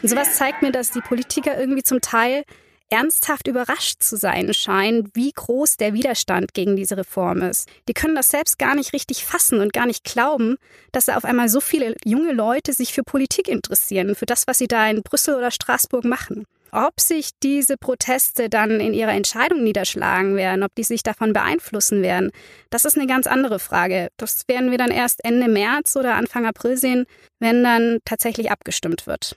Und 0.01 0.10
sowas 0.10 0.36
zeigt 0.36 0.62
mir, 0.62 0.72
dass 0.72 0.91
die 0.91 1.01
Politiker 1.01 1.60
irgendwie 1.60 1.84
zum 1.84 2.01
Teil 2.01 2.43
ernsthaft 2.91 3.48
überrascht 3.48 4.03
zu 4.03 4.17
sein 4.17 4.53
scheinen, 4.53 5.10
wie 5.13 5.31
groß 5.31 5.77
der 5.77 5.93
Widerstand 5.93 6.53
gegen 6.53 6.75
diese 6.75 6.98
Reform 6.98 7.41
ist. 7.41 7.70
Die 7.88 7.93
können 7.93 8.15
das 8.15 8.29
selbst 8.29 8.60
gar 8.60 8.75
nicht 8.75 8.93
richtig 8.93 9.25
fassen 9.25 9.62
und 9.62 9.72
gar 9.72 9.86
nicht 9.86 10.03
glauben, 10.03 10.58
dass 10.91 11.05
da 11.05 11.15
auf 11.15 11.24
einmal 11.24 11.48
so 11.48 11.62
viele 11.62 11.96
junge 12.03 12.34
Leute 12.34 12.74
sich 12.74 12.93
für 12.93 13.03
Politik 13.03 13.48
interessieren, 13.48 14.13
für 14.13 14.25
das, 14.25 14.46
was 14.46 14.58
sie 14.58 14.67
da 14.67 14.89
in 14.89 15.03
Brüssel 15.03 15.36
oder 15.36 15.51
Straßburg 15.51 16.03
machen. 16.03 16.46
Ob 16.71 17.01
sich 17.01 17.31
diese 17.43 17.75
Proteste 17.75 18.49
dann 18.49 18.79
in 18.79 18.93
ihrer 18.93 19.11
Entscheidung 19.11 19.63
niederschlagen 19.63 20.35
werden, 20.35 20.63
ob 20.63 20.73
die 20.75 20.83
sich 20.83 21.03
davon 21.03 21.33
beeinflussen 21.33 22.01
werden, 22.01 22.31
das 22.69 22.85
ist 22.85 22.97
eine 22.97 23.07
ganz 23.07 23.27
andere 23.27 23.59
Frage. 23.59 24.07
Das 24.17 24.47
werden 24.47 24.71
wir 24.71 24.77
dann 24.77 24.91
erst 24.91 25.23
Ende 25.25 25.49
März 25.49 25.97
oder 25.97 26.15
Anfang 26.15 26.45
April 26.45 26.77
sehen, 26.77 27.05
wenn 27.39 27.63
dann 27.63 27.99
tatsächlich 28.05 28.51
abgestimmt 28.51 29.05
wird. 29.05 29.35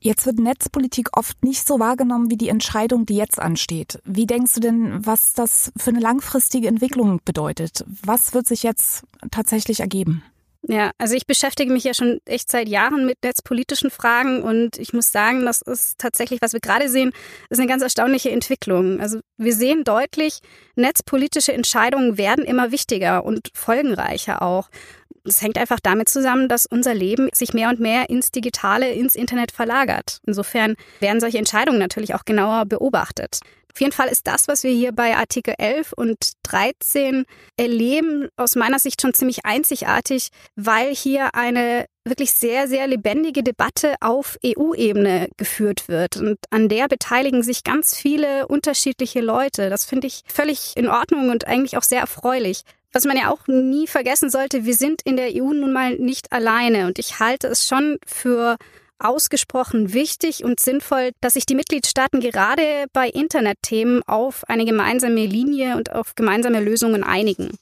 Jetzt 0.00 0.26
wird 0.26 0.38
Netzpolitik 0.38 1.16
oft 1.16 1.42
nicht 1.42 1.66
so 1.66 1.80
wahrgenommen 1.80 2.30
wie 2.30 2.36
die 2.36 2.50
Entscheidung, 2.50 3.06
die 3.06 3.16
jetzt 3.16 3.38
ansteht. 3.38 4.00
Wie 4.04 4.26
denkst 4.26 4.52
du 4.52 4.60
denn, 4.60 5.06
was 5.06 5.32
das 5.32 5.72
für 5.78 5.90
eine 5.90 6.00
langfristige 6.00 6.68
Entwicklung 6.68 7.20
bedeutet? 7.24 7.86
Was 8.02 8.34
wird 8.34 8.46
sich 8.46 8.62
jetzt 8.62 9.04
tatsächlich 9.30 9.80
ergeben? 9.80 10.22
Ja, 10.66 10.92
also 10.96 11.14
ich 11.14 11.26
beschäftige 11.26 11.70
mich 11.70 11.84
ja 11.84 11.92
schon 11.92 12.20
echt 12.24 12.50
seit 12.50 12.70
Jahren 12.70 13.04
mit 13.04 13.22
netzpolitischen 13.22 13.90
Fragen 13.90 14.42
und 14.42 14.78
ich 14.78 14.94
muss 14.94 15.12
sagen, 15.12 15.44
das 15.44 15.60
ist 15.60 15.98
tatsächlich, 15.98 16.40
was 16.40 16.54
wir 16.54 16.60
gerade 16.60 16.88
sehen, 16.88 17.12
ist 17.50 17.58
eine 17.58 17.68
ganz 17.68 17.82
erstaunliche 17.82 18.30
Entwicklung. 18.30 18.98
Also 18.98 19.20
wir 19.36 19.54
sehen 19.54 19.84
deutlich, 19.84 20.38
netzpolitische 20.74 21.52
Entscheidungen 21.52 22.16
werden 22.16 22.46
immer 22.46 22.72
wichtiger 22.72 23.26
und 23.26 23.50
folgenreicher 23.52 24.40
auch. 24.40 24.70
Das 25.22 25.42
hängt 25.42 25.58
einfach 25.58 25.80
damit 25.80 26.08
zusammen, 26.08 26.48
dass 26.48 26.64
unser 26.64 26.94
Leben 26.94 27.28
sich 27.34 27.52
mehr 27.52 27.68
und 27.68 27.80
mehr 27.80 28.08
ins 28.08 28.30
Digitale, 28.30 28.90
ins 28.90 29.14
Internet 29.14 29.52
verlagert. 29.52 30.20
Insofern 30.26 30.76
werden 31.00 31.20
solche 31.20 31.38
Entscheidungen 31.38 31.78
natürlich 31.78 32.14
auch 32.14 32.24
genauer 32.24 32.64
beobachtet. 32.64 33.40
Auf 33.74 33.80
jeden 33.80 33.92
Fall 33.92 34.06
ist 34.06 34.28
das, 34.28 34.46
was 34.46 34.62
wir 34.62 34.70
hier 34.70 34.92
bei 34.92 35.16
Artikel 35.16 35.54
11 35.58 35.94
und 35.94 36.16
13 36.44 37.24
erleben, 37.56 38.28
aus 38.36 38.54
meiner 38.54 38.78
Sicht 38.78 39.02
schon 39.02 39.14
ziemlich 39.14 39.44
einzigartig, 39.44 40.28
weil 40.54 40.94
hier 40.94 41.34
eine 41.34 41.86
wirklich 42.04 42.30
sehr, 42.30 42.68
sehr 42.68 42.86
lebendige 42.86 43.42
Debatte 43.42 43.96
auf 44.00 44.38
EU-Ebene 44.46 45.28
geführt 45.36 45.88
wird. 45.88 46.18
Und 46.18 46.38
an 46.50 46.68
der 46.68 46.86
beteiligen 46.86 47.42
sich 47.42 47.64
ganz 47.64 47.96
viele 47.96 48.46
unterschiedliche 48.46 49.20
Leute. 49.20 49.70
Das 49.70 49.84
finde 49.84 50.06
ich 50.06 50.22
völlig 50.28 50.76
in 50.76 50.86
Ordnung 50.86 51.30
und 51.30 51.48
eigentlich 51.48 51.76
auch 51.76 51.82
sehr 51.82 52.00
erfreulich. 52.00 52.62
Was 52.92 53.06
man 53.06 53.16
ja 53.16 53.28
auch 53.28 53.48
nie 53.48 53.88
vergessen 53.88 54.30
sollte, 54.30 54.64
wir 54.64 54.74
sind 54.74 55.02
in 55.02 55.16
der 55.16 55.30
EU 55.34 55.52
nun 55.52 55.72
mal 55.72 55.96
nicht 55.96 56.30
alleine. 56.30 56.86
Und 56.86 57.00
ich 57.00 57.18
halte 57.18 57.48
es 57.48 57.66
schon 57.66 57.98
für 58.06 58.56
ausgesprochen 58.98 59.92
wichtig 59.92 60.44
und 60.44 60.60
sinnvoll, 60.60 61.10
dass 61.20 61.34
sich 61.34 61.46
die 61.46 61.54
Mitgliedstaaten 61.54 62.20
gerade 62.20 62.86
bei 62.92 63.08
Internetthemen 63.08 64.02
auf 64.06 64.44
eine 64.48 64.64
gemeinsame 64.64 65.26
Linie 65.26 65.76
und 65.76 65.92
auf 65.92 66.14
gemeinsame 66.14 66.60
Lösungen 66.60 67.04
einigen. 67.04 67.58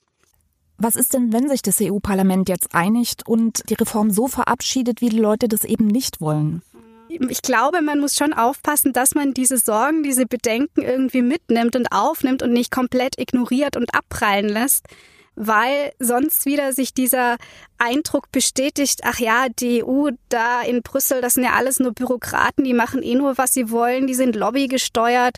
Was 0.78 0.96
ist 0.96 1.14
denn, 1.14 1.32
wenn 1.32 1.48
sich 1.48 1.62
das 1.62 1.80
EU-Parlament 1.80 2.48
jetzt 2.48 2.74
einigt 2.74 3.26
und 3.26 3.68
die 3.70 3.74
Reform 3.74 4.10
so 4.10 4.26
verabschiedet, 4.26 5.00
wie 5.00 5.10
die 5.10 5.18
Leute 5.18 5.48
das 5.48 5.64
eben 5.64 5.86
nicht 5.86 6.20
wollen? 6.20 6.62
Ich 7.08 7.42
glaube, 7.42 7.82
man 7.82 8.00
muss 8.00 8.16
schon 8.16 8.32
aufpassen, 8.32 8.92
dass 8.92 9.14
man 9.14 9.34
diese 9.34 9.58
Sorgen, 9.58 10.02
diese 10.02 10.26
Bedenken 10.26 10.82
irgendwie 10.82 11.22
mitnimmt 11.22 11.76
und 11.76 11.92
aufnimmt 11.92 12.42
und 12.42 12.52
nicht 12.52 12.70
komplett 12.70 13.18
ignoriert 13.18 13.76
und 13.76 13.94
abprallen 13.94 14.48
lässt 14.48 14.86
weil 15.34 15.92
sonst 15.98 16.46
wieder 16.46 16.72
sich 16.72 16.94
dieser 16.94 17.36
Eindruck 17.78 18.30
bestätigt, 18.32 19.00
ach 19.04 19.18
ja, 19.18 19.46
die 19.48 19.82
EU 19.84 20.10
da 20.28 20.62
in 20.62 20.82
Brüssel, 20.82 21.20
das 21.20 21.34
sind 21.34 21.44
ja 21.44 21.52
alles 21.52 21.78
nur 21.78 21.92
Bürokraten, 21.92 22.64
die 22.64 22.74
machen 22.74 23.02
eh 23.02 23.14
nur, 23.14 23.38
was 23.38 23.54
sie 23.54 23.70
wollen, 23.70 24.06
die 24.06 24.14
sind 24.14 24.36
lobbygesteuert. 24.36 25.36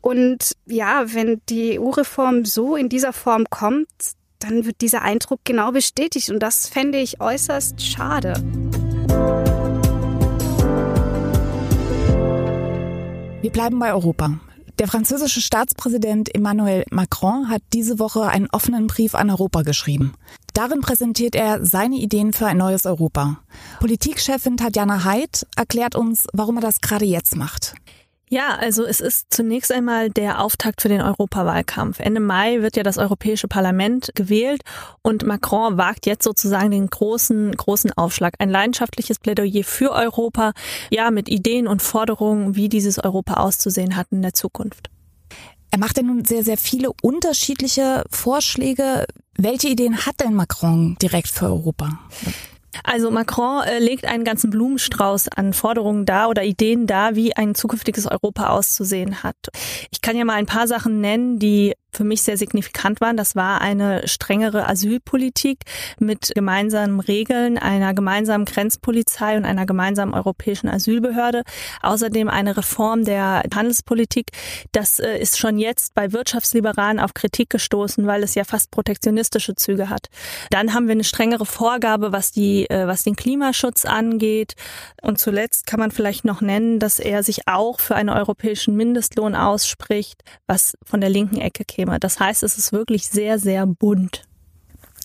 Und 0.00 0.52
ja, 0.66 1.12
wenn 1.12 1.40
die 1.48 1.80
EU-Reform 1.80 2.44
so 2.44 2.76
in 2.76 2.88
dieser 2.88 3.12
Form 3.12 3.46
kommt, 3.50 3.88
dann 4.38 4.64
wird 4.64 4.80
dieser 4.80 5.02
Eindruck 5.02 5.40
genau 5.44 5.72
bestätigt 5.72 6.30
und 6.30 6.40
das 6.40 6.68
fände 6.68 6.98
ich 6.98 7.20
äußerst 7.20 7.82
schade. 7.82 8.34
Wir 13.42 13.50
bleiben 13.50 13.78
bei 13.78 13.92
Europa. 13.92 14.40
Der 14.78 14.88
französische 14.88 15.40
Staatspräsident 15.40 16.34
Emmanuel 16.34 16.84
Macron 16.90 17.48
hat 17.48 17.62
diese 17.72 17.98
Woche 17.98 18.24
einen 18.28 18.48
offenen 18.50 18.88
Brief 18.88 19.14
an 19.14 19.30
Europa 19.30 19.62
geschrieben. 19.62 20.12
Darin 20.52 20.82
präsentiert 20.82 21.34
er 21.34 21.64
seine 21.64 21.96
Ideen 21.96 22.34
für 22.34 22.46
ein 22.46 22.58
neues 22.58 22.84
Europa. 22.84 23.40
Politikchefin 23.80 24.58
Tatjana 24.58 25.04
Haidt 25.04 25.46
erklärt 25.56 25.94
uns, 25.94 26.26
warum 26.34 26.56
er 26.56 26.62
das 26.62 26.82
gerade 26.82 27.06
jetzt 27.06 27.36
macht. 27.36 27.74
Ja, 28.28 28.56
also 28.56 28.84
es 28.84 29.00
ist 29.00 29.26
zunächst 29.30 29.70
einmal 29.70 30.10
der 30.10 30.40
Auftakt 30.40 30.82
für 30.82 30.88
den 30.88 31.00
Europawahlkampf. 31.00 32.00
Ende 32.00 32.18
Mai 32.18 32.60
wird 32.60 32.76
ja 32.76 32.82
das 32.82 32.98
Europäische 32.98 33.46
Parlament 33.46 34.10
gewählt 34.16 34.62
und 35.02 35.24
Macron 35.24 35.76
wagt 35.76 36.06
jetzt 36.06 36.24
sozusagen 36.24 36.72
den 36.72 36.88
großen, 36.88 37.52
großen 37.52 37.92
Aufschlag. 37.92 38.34
Ein 38.40 38.50
leidenschaftliches 38.50 39.20
Plädoyer 39.20 39.62
für 39.62 39.92
Europa, 39.92 40.54
ja, 40.90 41.12
mit 41.12 41.28
Ideen 41.28 41.68
und 41.68 41.82
Forderungen, 41.82 42.56
wie 42.56 42.68
dieses 42.68 42.98
Europa 42.98 43.34
auszusehen 43.34 43.94
hat 43.94 44.08
in 44.10 44.22
der 44.22 44.32
Zukunft. 44.32 44.90
Er 45.70 45.78
macht 45.78 45.96
ja 45.96 46.02
nun 46.02 46.24
sehr, 46.24 46.42
sehr 46.42 46.56
viele 46.56 46.90
unterschiedliche 47.02 48.04
Vorschläge. 48.10 49.06
Welche 49.36 49.68
Ideen 49.68 50.04
hat 50.04 50.20
denn 50.20 50.34
Macron 50.34 50.96
direkt 51.00 51.28
für 51.28 51.46
Europa? 51.46 52.00
Also 52.84 53.10
Macron 53.10 53.64
äh, 53.64 53.78
legt 53.78 54.04
einen 54.04 54.24
ganzen 54.24 54.50
Blumenstrauß 54.50 55.28
an 55.28 55.52
Forderungen 55.52 56.06
da 56.06 56.26
oder 56.26 56.44
Ideen 56.44 56.86
da, 56.86 57.14
wie 57.14 57.36
ein 57.36 57.54
zukünftiges 57.54 58.06
Europa 58.06 58.48
auszusehen 58.48 59.22
hat. 59.22 59.36
Ich 59.90 60.00
kann 60.00 60.16
ja 60.16 60.24
mal 60.24 60.34
ein 60.34 60.46
paar 60.46 60.66
Sachen 60.66 61.00
nennen, 61.00 61.38
die 61.38 61.74
für 61.96 62.04
mich 62.04 62.22
sehr 62.22 62.36
signifikant 62.36 63.00
waren. 63.00 63.16
Das 63.16 63.34
war 63.34 63.60
eine 63.60 64.06
strengere 64.06 64.68
Asylpolitik 64.68 65.60
mit 65.98 66.32
gemeinsamen 66.34 67.00
Regeln, 67.00 67.58
einer 67.58 67.94
gemeinsamen 67.94 68.44
Grenzpolizei 68.44 69.36
und 69.36 69.44
einer 69.44 69.66
gemeinsamen 69.66 70.14
europäischen 70.14 70.68
Asylbehörde. 70.68 71.42
Außerdem 71.82 72.28
eine 72.28 72.56
Reform 72.56 73.04
der 73.04 73.42
Handelspolitik. 73.54 74.28
Das 74.72 74.98
äh, 74.98 75.18
ist 75.18 75.38
schon 75.38 75.58
jetzt 75.58 75.94
bei 75.94 76.12
Wirtschaftsliberalen 76.12 77.00
auf 77.00 77.14
Kritik 77.14 77.50
gestoßen, 77.50 78.06
weil 78.06 78.22
es 78.22 78.34
ja 78.34 78.44
fast 78.44 78.70
protektionistische 78.70 79.54
Züge 79.54 79.88
hat. 79.88 80.08
Dann 80.50 80.74
haben 80.74 80.86
wir 80.86 80.92
eine 80.92 81.04
strengere 81.04 81.46
Vorgabe, 81.46 82.12
was 82.12 82.30
die, 82.30 82.68
äh, 82.68 82.86
was 82.86 83.04
den 83.04 83.16
Klimaschutz 83.16 83.84
angeht. 83.84 84.54
Und 85.02 85.18
zuletzt 85.18 85.66
kann 85.66 85.80
man 85.80 85.90
vielleicht 85.90 86.24
noch 86.24 86.40
nennen, 86.40 86.78
dass 86.78 86.98
er 86.98 87.22
sich 87.22 87.48
auch 87.48 87.80
für 87.80 87.94
einen 87.94 88.10
europäischen 88.10 88.76
Mindestlohn 88.76 89.34
ausspricht, 89.34 90.22
was 90.46 90.76
von 90.84 91.00
der 91.00 91.10
linken 91.10 91.38
Ecke 91.38 91.64
käme. 91.64 91.85
Thema. 91.86 91.98
Das 91.98 92.20
heißt, 92.20 92.42
es 92.42 92.58
ist 92.58 92.72
wirklich 92.72 93.08
sehr, 93.08 93.38
sehr 93.38 93.66
bunt. 93.66 94.24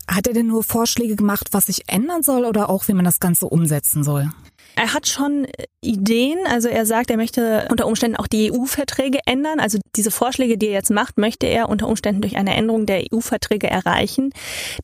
Hat 0.07 0.27
er 0.27 0.33
denn 0.33 0.47
nur 0.47 0.63
Vorschläge 0.63 1.15
gemacht, 1.15 1.50
was 1.51 1.67
sich 1.67 1.88
ändern 1.88 2.23
soll 2.23 2.45
oder 2.45 2.69
auch, 2.69 2.88
wie 2.88 2.93
man 2.93 3.05
das 3.05 3.19
Ganze 3.19 3.45
umsetzen 3.45 4.03
soll? 4.03 4.29
Er 4.75 4.93
hat 4.93 5.07
schon 5.07 5.47
Ideen, 5.81 6.37
also 6.47 6.69
er 6.69 6.85
sagt, 6.85 7.09
er 7.09 7.17
möchte 7.17 7.67
unter 7.71 7.87
Umständen 7.87 8.15
auch 8.17 8.27
die 8.27 8.51
EU-Verträge 8.51 9.19
ändern. 9.25 9.59
Also 9.59 9.79
diese 9.95 10.11
Vorschläge, 10.11 10.57
die 10.57 10.67
er 10.67 10.73
jetzt 10.73 10.91
macht, 10.91 11.17
möchte 11.17 11.47
er 11.47 11.69
unter 11.69 11.87
Umständen 11.87 12.21
durch 12.21 12.37
eine 12.37 12.55
Änderung 12.55 12.85
der 12.85 13.03
EU-Verträge 13.11 13.67
erreichen. 13.67 14.31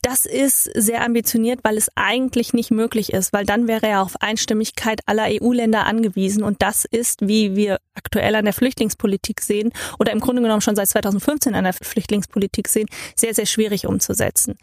Das 0.01 0.25
ist 0.25 0.69
sehr 0.75 1.03
ambitioniert, 1.03 1.59
weil 1.63 1.77
es 1.77 1.89
eigentlich 1.95 2.53
nicht 2.53 2.71
möglich 2.71 3.13
ist, 3.13 3.31
weil 3.31 3.45
dann 3.45 3.67
wäre 3.67 3.87
er 3.87 4.01
auf 4.01 4.21
Einstimmigkeit 4.21 5.01
aller 5.05 5.27
EU-Länder 5.29 5.85
angewiesen 5.85 6.43
und 6.43 6.61
das 6.61 6.85
ist, 6.85 7.27
wie 7.27 7.55
wir 7.55 7.77
aktuell 7.93 8.35
an 8.35 8.45
der 8.45 8.53
Flüchtlingspolitik 8.53 9.41
sehen 9.41 9.71
oder 9.99 10.11
im 10.11 10.19
Grunde 10.19 10.41
genommen 10.41 10.61
schon 10.61 10.75
seit 10.75 10.87
2015 10.87 11.55
an 11.55 11.63
der 11.63 11.73
Flüchtlingspolitik 11.73 12.67
sehen, 12.67 12.87
sehr, 13.15 13.33
sehr 13.33 13.45
schwierig 13.45 13.87
umzusetzen. 13.87 14.55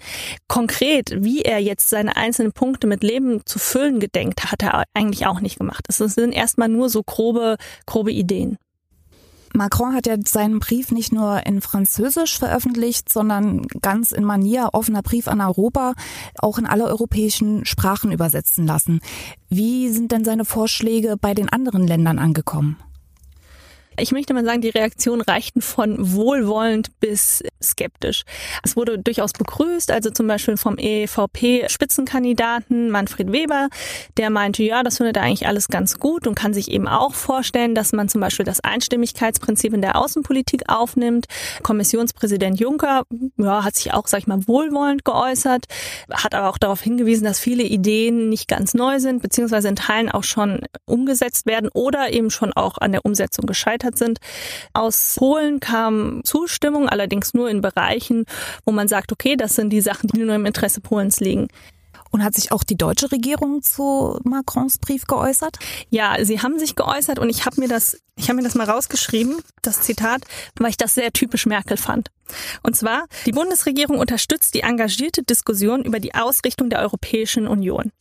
Konkret, 0.49 1.23
wie 1.23 1.43
er 1.43 1.59
jetzt 1.59 1.91
seine 1.91 2.17
einzelnen 2.17 2.53
Punkte 2.53 2.87
mit 2.87 3.03
Leben 3.03 3.45
zu 3.45 3.59
füllen 3.59 4.01
gedenkt, 4.01 4.51
hat 4.51 4.63
er 4.63 4.85
eigentlich 4.95 5.14
auch 5.23 5.41
nicht 5.41 5.59
gemacht. 5.59 5.87
Es 5.89 5.99
sind 5.99 6.33
erstmal 6.33 6.69
nur 6.69 6.89
so 6.89 7.03
grobe, 7.03 7.57
grobe 7.87 8.13
Ideen. 8.13 8.59
Macron 9.57 9.95
hat 9.95 10.07
ja 10.07 10.17
seinen 10.25 10.59
Brief 10.59 10.91
nicht 10.91 11.13
nur 11.13 11.47
in 11.47 11.61
Französisch 11.61 12.39
veröffentlicht, 12.39 13.13
sondern 13.13 13.63
ganz 13.83 14.11
in 14.11 14.25
Manier 14.25 14.71
offener 14.73 15.03
Brief 15.03 15.29
an 15.29 15.41
Europa 15.41 15.95
auch 16.39 16.59
in 16.59 16.67
alle 16.67 16.87
europäischen 16.87 17.65
Sprachen 17.65 18.11
übersetzen 18.11 18.67
lassen. 18.67 19.01
Wie 19.49 19.91
sind 19.91 20.11
denn 20.11 20.25
seine 20.25 20.45
Vorschläge 20.45 21.17
bei 21.17 21.35
den 21.35 21.49
anderen 21.49 21.87
Ländern 21.87 22.19
angekommen? 22.19 22.79
Ich 23.97 24.11
möchte 24.11 24.35
mal 24.35 24.45
sagen, 24.45 24.61
die 24.61 24.71
Reaktionen 24.71 25.23
reichten 25.23 25.63
von 25.63 25.97
wohlwollend 26.13 26.99
bis 26.99 27.45
skeptisch. 27.65 28.25
Es 28.63 28.77
wurde 28.77 28.99
durchaus 28.99 29.33
begrüßt, 29.33 29.91
also 29.91 30.11
zum 30.11 30.27
Beispiel 30.27 30.57
vom 30.57 30.77
EVP-Spitzenkandidaten 30.79 32.91
Manfred 32.91 33.33
Weber, 33.33 33.69
der 34.17 34.31
meinte, 34.31 34.63
ja, 34.63 34.83
das 34.83 34.99
findet 34.99 35.17
er 35.17 35.25
eigentlich 35.25 35.47
alles 35.47 35.69
ganz 35.69 35.99
gut 35.99 36.27
und 36.27 36.35
kann 36.35 36.55
sich 36.55 36.71
eben 36.71 36.89
auch 36.89 37.15
vorstellen, 37.15 37.75
dass 37.75 37.93
man 37.93 38.09
zum 38.09 38.21
Beispiel 38.21 38.45
das 38.45 38.61
Einstimmigkeitsprinzip 38.61 39.75
in 39.75 39.83
der 39.83 39.97
Außenpolitik 39.97 40.65
aufnimmt. 40.69 41.27
Kommissionspräsident 41.63 42.61
Juncker 42.61 43.05
ja, 43.37 43.65
hat 43.65 43.77
sich 43.77 43.93
auch, 43.93 44.07
sag 44.07 44.21
ich 44.21 44.27
mal, 44.27 44.47
wohlwollend 44.47 45.05
geäußert, 45.05 45.67
hat 46.11 46.35
aber 46.35 46.49
auch 46.49 46.59
darauf 46.59 46.81
hingewiesen, 46.81 47.25
dass 47.25 47.41
viele 47.41 47.63
Ideen 47.63 48.29
nicht 48.29 48.49
ganz 48.49 48.75
neu 48.75 49.01
sind, 49.01 49.23
beziehungsweise 49.23 49.69
in 49.69 49.77
Teilen 49.77 50.11
auch 50.11 50.25
schon 50.25 50.61
umgesetzt 50.87 51.47
werden 51.47 51.71
oder 51.73 52.13
eben 52.13 52.31
schon 52.31 52.53
auch 52.53 52.79
an 52.79 52.93
der 52.93 53.05
Umsetzung 53.05 53.47
gescheitert 53.47 53.99
sind. 53.99 54.19
Aus 54.73 55.17
Polen 55.19 55.61
kam 55.61 56.23
Zustimmung, 56.25 56.89
allerdings 56.89 57.35
nur 57.35 57.51
in 57.51 57.54
Bereichen, 57.61 58.25
wo 58.65 58.73
man 58.73 58.89
sagt, 58.89 59.13
okay, 59.13 59.37
das 59.37 59.55
sind 59.55 59.71
die 59.71 59.81
Sachen, 59.81 60.09
die 60.09 60.21
nur 60.21 60.35
im 60.35 60.47
Interesse 60.47 60.81
Polens 60.81 61.21
liegen. 61.21 61.49
Und 62.11 62.23
hat 62.23 62.35
sich 62.35 62.53
auch 62.53 62.63
die 62.63 62.77
deutsche 62.77 63.11
Regierung 63.11 63.63
zu 63.63 64.21
Macrons 64.23 64.79
Brief 64.79 65.07
geäußert? 65.07 65.59
Ja, 65.91 66.17
sie 66.25 66.41
haben 66.41 66.61
sich 66.61 66.77
geäußert 66.77 67.19
und 67.19 67.29
ich 67.29 67.45
habe 67.45 67.61
mir 67.61 67.67
das, 67.67 67.99
ich 68.15 68.29
habe 68.29 68.37
mir 68.37 68.45
das 68.45 68.55
mal 68.55 68.71
rausgeschrieben, 68.71 69.39
das 69.63 69.81
Zitat, 69.81 70.23
weil 70.59 70.71
ich 70.71 70.77
das 70.77 70.95
sehr 70.95 71.13
typisch 71.13 71.47
Merkel 71.47 71.77
fand. 71.77 72.11
Und 72.63 72.77
zwar, 72.77 73.07
die 73.27 73.33
Bundesregierung 73.33 73.99
unterstützt 73.99 74.55
die 74.55 74.61
engagierte 74.61 75.23
Diskussion 75.23 75.85
über 75.85 76.01
die 76.01 76.15
Ausrichtung 76.15 76.71
der 76.71 76.81
Europäischen 76.81 77.47
Union. 77.47 77.93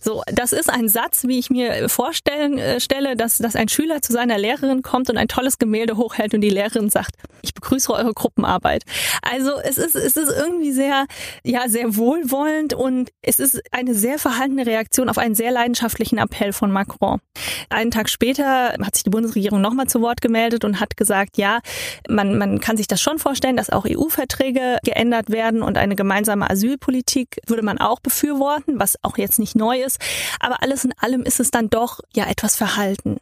So, 0.00 0.22
das 0.26 0.52
ist 0.52 0.70
ein 0.70 0.88
Satz, 0.88 1.24
wie 1.26 1.38
ich 1.38 1.50
mir 1.50 1.88
vorstellen 1.88 2.58
äh, 2.58 2.80
stelle, 2.80 3.16
dass, 3.16 3.38
dass 3.38 3.56
ein 3.56 3.68
Schüler 3.68 4.02
zu 4.02 4.12
seiner 4.12 4.38
Lehrerin 4.38 4.82
kommt 4.82 5.10
und 5.10 5.16
ein 5.16 5.28
tolles 5.28 5.58
Gemälde 5.58 5.96
hochhält 5.96 6.34
und 6.34 6.40
die 6.40 6.50
Lehrerin 6.50 6.90
sagt, 6.90 7.16
ich 7.42 7.54
begrüße 7.54 7.92
eure 7.92 8.12
Gruppenarbeit. 8.12 8.84
Also 9.22 9.58
es 9.60 9.78
ist, 9.78 9.94
es 9.94 10.16
ist 10.16 10.30
irgendwie 10.30 10.72
sehr, 10.72 11.06
ja, 11.44 11.68
sehr 11.68 11.96
wohlwollend 11.96 12.74
und 12.74 13.10
es 13.22 13.38
ist 13.38 13.60
eine 13.72 13.94
sehr 13.94 14.18
verhaltene 14.18 14.66
Reaktion 14.66 15.08
auf 15.08 15.18
einen 15.18 15.34
sehr 15.34 15.50
leidenschaftlichen 15.50 16.18
Appell 16.18 16.52
von 16.52 16.70
Macron. 16.70 17.20
Einen 17.68 17.90
Tag 17.90 18.08
später 18.08 18.74
hat 18.80 18.94
sich 18.94 19.04
die 19.04 19.10
Bundesregierung 19.10 19.60
nochmal 19.60 19.86
zu 19.86 20.00
Wort 20.00 20.20
gemeldet 20.20 20.64
und 20.64 20.80
hat 20.80 20.96
gesagt, 20.96 21.38
ja, 21.38 21.60
man, 22.08 22.36
man 22.36 22.60
kann 22.60 22.76
sich 22.76 22.86
das 22.86 23.00
schon 23.00 23.18
vorstellen, 23.18 23.56
dass 23.56 23.69
auch 23.72 23.86
EU-Verträge 23.86 24.78
geändert 24.84 25.30
werden 25.30 25.62
und 25.62 25.78
eine 25.78 25.96
gemeinsame 25.96 26.48
Asylpolitik 26.48 27.40
würde 27.46 27.62
man 27.62 27.78
auch 27.78 28.00
befürworten, 28.00 28.78
was 28.78 28.96
auch 29.02 29.18
jetzt 29.18 29.38
nicht 29.38 29.56
neu 29.56 29.82
ist. 29.82 29.98
Aber 30.40 30.62
alles 30.62 30.84
in 30.84 30.92
allem 30.98 31.22
ist 31.22 31.40
es 31.40 31.50
dann 31.50 31.70
doch 31.70 32.00
ja 32.14 32.26
etwas 32.26 32.56
verhalten. 32.56 33.18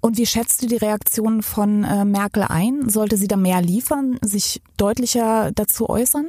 Und 0.00 0.18
wie 0.18 0.26
schätzt 0.26 0.62
du 0.62 0.66
die 0.66 0.76
Reaktion 0.76 1.42
von 1.42 1.82
äh, 1.82 2.04
Merkel 2.04 2.44
ein? 2.46 2.90
Sollte 2.90 3.16
sie 3.16 3.26
da 3.26 3.36
mehr 3.36 3.62
liefern, 3.62 4.18
sich 4.20 4.60
deutlicher 4.76 5.50
dazu 5.54 5.88
äußern? 5.88 6.28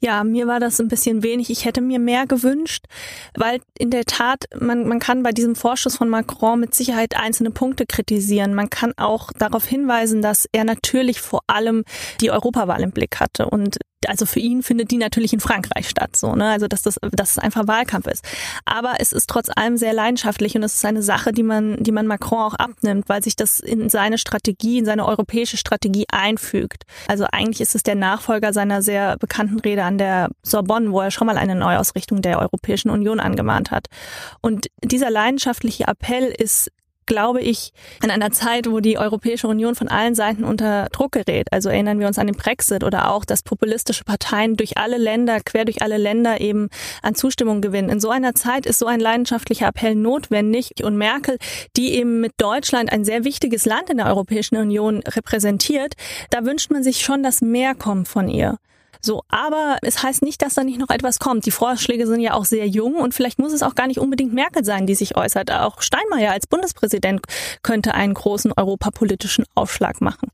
Ja, 0.00 0.24
mir 0.24 0.46
war 0.46 0.60
das 0.60 0.80
ein 0.80 0.88
bisschen 0.88 1.22
wenig. 1.22 1.50
Ich 1.50 1.64
hätte 1.64 1.80
mir 1.80 1.98
mehr 1.98 2.26
gewünscht, 2.26 2.86
weil 3.36 3.60
in 3.78 3.90
der 3.90 4.04
Tat, 4.04 4.44
man, 4.58 4.86
man 4.88 4.98
kann 4.98 5.22
bei 5.22 5.32
diesem 5.32 5.54
Vorschuss 5.54 5.96
von 5.96 6.08
Macron 6.08 6.60
mit 6.60 6.74
Sicherheit 6.74 7.16
einzelne 7.16 7.50
Punkte 7.50 7.86
kritisieren. 7.86 8.54
Man 8.54 8.70
kann 8.70 8.92
auch 8.96 9.30
darauf 9.32 9.64
hinweisen, 9.64 10.22
dass 10.22 10.48
er 10.52 10.64
natürlich 10.64 11.20
vor 11.20 11.42
allem 11.46 11.84
die 12.20 12.30
Europawahl 12.30 12.82
im 12.82 12.90
Blick 12.90 13.20
hatte 13.20 13.46
und 13.46 13.78
also 14.08 14.26
für 14.26 14.40
ihn 14.40 14.62
findet 14.62 14.90
die 14.90 14.96
natürlich 14.96 15.32
in 15.32 15.40
Frankreich 15.40 15.88
statt, 15.88 16.16
so, 16.16 16.34
ne? 16.34 16.50
Also, 16.50 16.68
dass 16.68 16.82
das, 16.82 16.98
dass 17.12 17.32
es 17.32 17.38
einfach 17.38 17.66
Wahlkampf 17.66 18.06
ist. 18.06 18.24
Aber 18.64 18.94
es 18.98 19.12
ist 19.12 19.28
trotz 19.28 19.48
allem 19.54 19.76
sehr 19.76 19.92
leidenschaftlich 19.92 20.54
und 20.56 20.62
es 20.62 20.74
ist 20.74 20.84
eine 20.84 21.02
Sache, 21.02 21.32
die 21.32 21.42
man, 21.42 21.76
die 21.82 21.92
man 21.92 22.06
Macron 22.06 22.40
auch 22.40 22.54
abnimmt, 22.54 23.08
weil 23.08 23.22
sich 23.22 23.36
das 23.36 23.60
in 23.60 23.88
seine 23.88 24.18
Strategie, 24.18 24.78
in 24.78 24.84
seine 24.84 25.06
europäische 25.06 25.56
Strategie 25.56 26.06
einfügt. 26.10 26.84
Also 27.06 27.26
eigentlich 27.30 27.60
ist 27.60 27.74
es 27.74 27.82
der 27.82 27.94
Nachfolger 27.94 28.52
seiner 28.52 28.82
sehr 28.82 29.16
bekannten 29.18 29.51
Rede 29.58 29.84
an 29.84 29.98
der 29.98 30.30
Sorbonne, 30.42 30.92
wo 30.92 31.00
er 31.00 31.10
schon 31.10 31.26
mal 31.26 31.36
eine 31.36 31.54
Neuausrichtung 31.54 32.22
der 32.22 32.40
Europäischen 32.40 32.90
Union 32.90 33.20
angemahnt 33.20 33.70
hat. 33.70 33.86
Und 34.40 34.66
dieser 34.82 35.10
leidenschaftliche 35.10 35.84
Appell 35.84 36.26
ist 36.26 36.70
glaube 37.06 37.40
ich, 37.40 37.72
in 38.02 38.10
einer 38.10 38.30
Zeit, 38.30 38.70
wo 38.70 38.80
die 38.80 38.98
Europäische 38.98 39.48
Union 39.48 39.74
von 39.74 39.88
allen 39.88 40.14
Seiten 40.14 40.44
unter 40.44 40.88
Druck 40.92 41.12
gerät. 41.12 41.48
Also 41.50 41.68
erinnern 41.68 41.98
wir 41.98 42.06
uns 42.06 42.18
an 42.18 42.26
den 42.26 42.36
Brexit 42.36 42.84
oder 42.84 43.10
auch, 43.10 43.24
dass 43.24 43.42
populistische 43.42 44.04
Parteien 44.04 44.56
durch 44.56 44.78
alle 44.78 44.98
Länder, 44.98 45.40
quer 45.40 45.64
durch 45.64 45.82
alle 45.82 45.96
Länder 45.96 46.40
eben 46.40 46.68
an 47.02 47.14
Zustimmung 47.14 47.60
gewinnen. 47.60 47.88
In 47.88 48.00
so 48.00 48.10
einer 48.10 48.34
Zeit 48.34 48.66
ist 48.66 48.78
so 48.78 48.86
ein 48.86 49.00
leidenschaftlicher 49.00 49.68
Appell 49.68 49.94
notwendig 49.94 50.72
und 50.82 50.96
Merkel, 50.96 51.38
die 51.76 51.94
eben 51.94 52.20
mit 52.20 52.32
Deutschland 52.38 52.92
ein 52.92 53.04
sehr 53.04 53.24
wichtiges 53.24 53.66
Land 53.66 53.90
in 53.90 53.98
der 53.98 54.06
Europäischen 54.06 54.56
Union 54.56 55.02
repräsentiert, 55.06 55.94
da 56.30 56.44
wünscht 56.44 56.70
man 56.70 56.82
sich 56.82 57.02
schon, 57.02 57.22
dass 57.22 57.40
mehr 57.40 57.74
kommt 57.74 58.08
von 58.08 58.28
ihr. 58.28 58.58
So, 59.04 59.22
aber 59.28 59.78
es 59.82 60.02
heißt 60.02 60.22
nicht, 60.22 60.42
dass 60.42 60.54
da 60.54 60.62
nicht 60.62 60.78
noch 60.78 60.90
etwas 60.90 61.18
kommt. 61.18 61.44
Die 61.44 61.50
Vorschläge 61.50 62.06
sind 62.06 62.20
ja 62.20 62.34
auch 62.34 62.44
sehr 62.44 62.68
jung 62.68 62.94
und 62.94 63.14
vielleicht 63.14 63.40
muss 63.40 63.52
es 63.52 63.62
auch 63.62 63.74
gar 63.74 63.88
nicht 63.88 63.98
unbedingt 63.98 64.32
Merkel 64.32 64.64
sein, 64.64 64.86
die 64.86 64.94
sich 64.94 65.16
äußert. 65.16 65.50
Auch 65.50 65.82
Steinmeier 65.82 66.30
als 66.30 66.46
Bundespräsident 66.46 67.20
könnte 67.62 67.94
einen 67.94 68.14
großen 68.14 68.52
europapolitischen 68.56 69.44
Aufschlag 69.56 70.00
machen. 70.00 70.30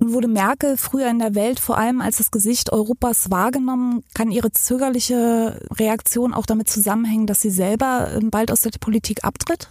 Nun 0.00 0.12
wurde 0.12 0.28
Merkel 0.28 0.76
früher 0.76 1.08
in 1.08 1.18
der 1.18 1.34
Welt 1.34 1.58
vor 1.58 1.76
allem 1.76 2.00
als 2.00 2.18
das 2.18 2.30
Gesicht 2.30 2.72
Europas 2.72 3.30
wahrgenommen. 3.30 4.04
Kann 4.14 4.30
ihre 4.30 4.52
zögerliche 4.52 5.60
Reaktion 5.72 6.34
auch 6.34 6.46
damit 6.46 6.68
zusammenhängen, 6.70 7.26
dass 7.26 7.40
sie 7.40 7.50
selber 7.50 8.12
ähm, 8.14 8.30
bald 8.30 8.52
aus 8.52 8.60
der 8.60 8.70
Politik 8.78 9.24
abtritt? 9.24 9.70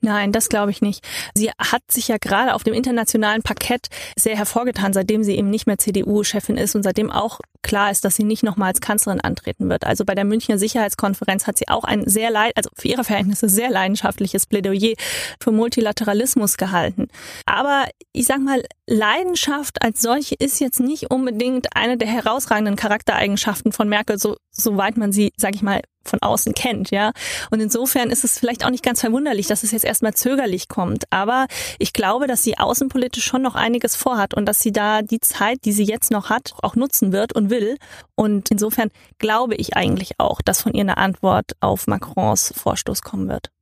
Nein, 0.00 0.32
das 0.32 0.48
glaube 0.48 0.72
ich 0.72 0.82
nicht. 0.82 1.06
Sie 1.34 1.50
hat 1.50 1.82
sich 1.90 2.08
ja 2.08 2.16
gerade 2.18 2.54
auf 2.54 2.64
dem 2.64 2.74
internationalen 2.74 3.42
Parkett 3.42 3.88
sehr 4.16 4.36
hervorgetan, 4.36 4.92
seitdem 4.92 5.24
sie 5.24 5.36
eben 5.36 5.48
nicht 5.48 5.66
mehr 5.66 5.78
CDU-Chefin 5.78 6.56
ist 6.56 6.74
und 6.74 6.82
seitdem 6.82 7.10
auch 7.10 7.40
klar 7.62 7.90
ist, 7.90 8.04
dass 8.04 8.16
sie 8.16 8.24
nicht 8.24 8.42
nochmal 8.42 8.68
als 8.68 8.80
Kanzlerin 8.80 9.20
antreten 9.20 9.68
wird. 9.68 9.84
Also 9.84 10.04
bei 10.04 10.14
der 10.14 10.24
Münchner 10.24 10.58
Sicherheitskonferenz 10.58 11.46
hat 11.46 11.58
sie 11.58 11.68
auch 11.68 11.84
ein 11.84 12.08
sehr 12.08 12.30
leid, 12.30 12.52
also 12.56 12.70
für 12.76 12.88
ihre 12.88 13.04
Verhältnisse 13.04 13.48
sehr 13.48 13.70
leidenschaftliches 13.70 14.46
Plädoyer 14.46 14.94
für 15.40 15.52
Multilateralismus 15.52 16.56
gehalten. 16.56 17.08
Aber 17.46 17.86
ich 18.12 18.26
sag 18.26 18.40
mal, 18.40 18.62
Leidenschaft 18.86 19.82
als 19.82 20.02
solche 20.02 20.34
ist 20.34 20.60
jetzt 20.60 20.80
nicht 20.80 21.10
unbedingt 21.10 21.76
eine 21.76 21.96
der 21.96 22.08
herausragenden 22.08 22.76
Charaktereigenschaften 22.76 23.72
von 23.72 23.88
Merkel, 23.88 24.18
so, 24.18 24.36
soweit 24.50 24.96
man 24.96 25.12
sie, 25.12 25.32
sag 25.36 25.54
ich 25.54 25.62
mal, 25.62 25.80
von 26.04 26.20
außen 26.20 26.54
kennt, 26.54 26.90
ja. 26.90 27.12
Und 27.50 27.60
insofern 27.60 28.10
ist 28.10 28.24
es 28.24 28.38
vielleicht 28.38 28.64
auch 28.64 28.70
nicht 28.70 28.84
ganz 28.84 29.00
verwunderlich, 29.00 29.46
dass 29.46 29.62
es 29.62 29.70
jetzt 29.70 29.84
erstmal 29.84 30.14
zögerlich 30.14 30.68
kommt. 30.68 31.04
Aber 31.10 31.46
ich 31.78 31.92
glaube, 31.92 32.26
dass 32.26 32.42
sie 32.42 32.58
außenpolitisch 32.58 33.24
schon 33.24 33.42
noch 33.42 33.54
einiges 33.54 33.96
vorhat 33.96 34.34
und 34.34 34.46
dass 34.46 34.60
sie 34.60 34.72
da 34.72 35.02
die 35.02 35.20
Zeit, 35.20 35.60
die 35.64 35.72
sie 35.72 35.84
jetzt 35.84 36.10
noch 36.10 36.28
hat, 36.28 36.54
auch 36.62 36.74
nutzen 36.74 37.12
wird 37.12 37.34
und 37.34 37.50
will. 37.52 37.76
Und 38.16 38.50
insofern 38.50 38.90
glaube 39.18 39.54
ich 39.54 39.76
eigentlich 39.76 40.18
auch, 40.18 40.42
dass 40.42 40.62
von 40.62 40.74
ihr 40.74 40.80
eine 40.80 40.96
Antwort 40.96 41.52
auf 41.60 41.86
Macrons 41.86 42.52
Vorstoß 42.56 43.02
kommen 43.02 43.28
wird. 43.28 43.52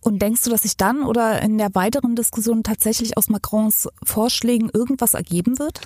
Und 0.00 0.20
denkst 0.20 0.42
du, 0.42 0.50
dass 0.50 0.62
sich 0.62 0.76
dann 0.76 1.04
oder 1.04 1.40
in 1.42 1.58
der 1.58 1.74
weiteren 1.74 2.16
Diskussion 2.16 2.64
tatsächlich 2.64 3.16
aus 3.16 3.28
Macrons 3.28 3.88
Vorschlägen 4.02 4.70
irgendwas 4.72 5.14
ergeben 5.14 5.58
wird? 5.58 5.82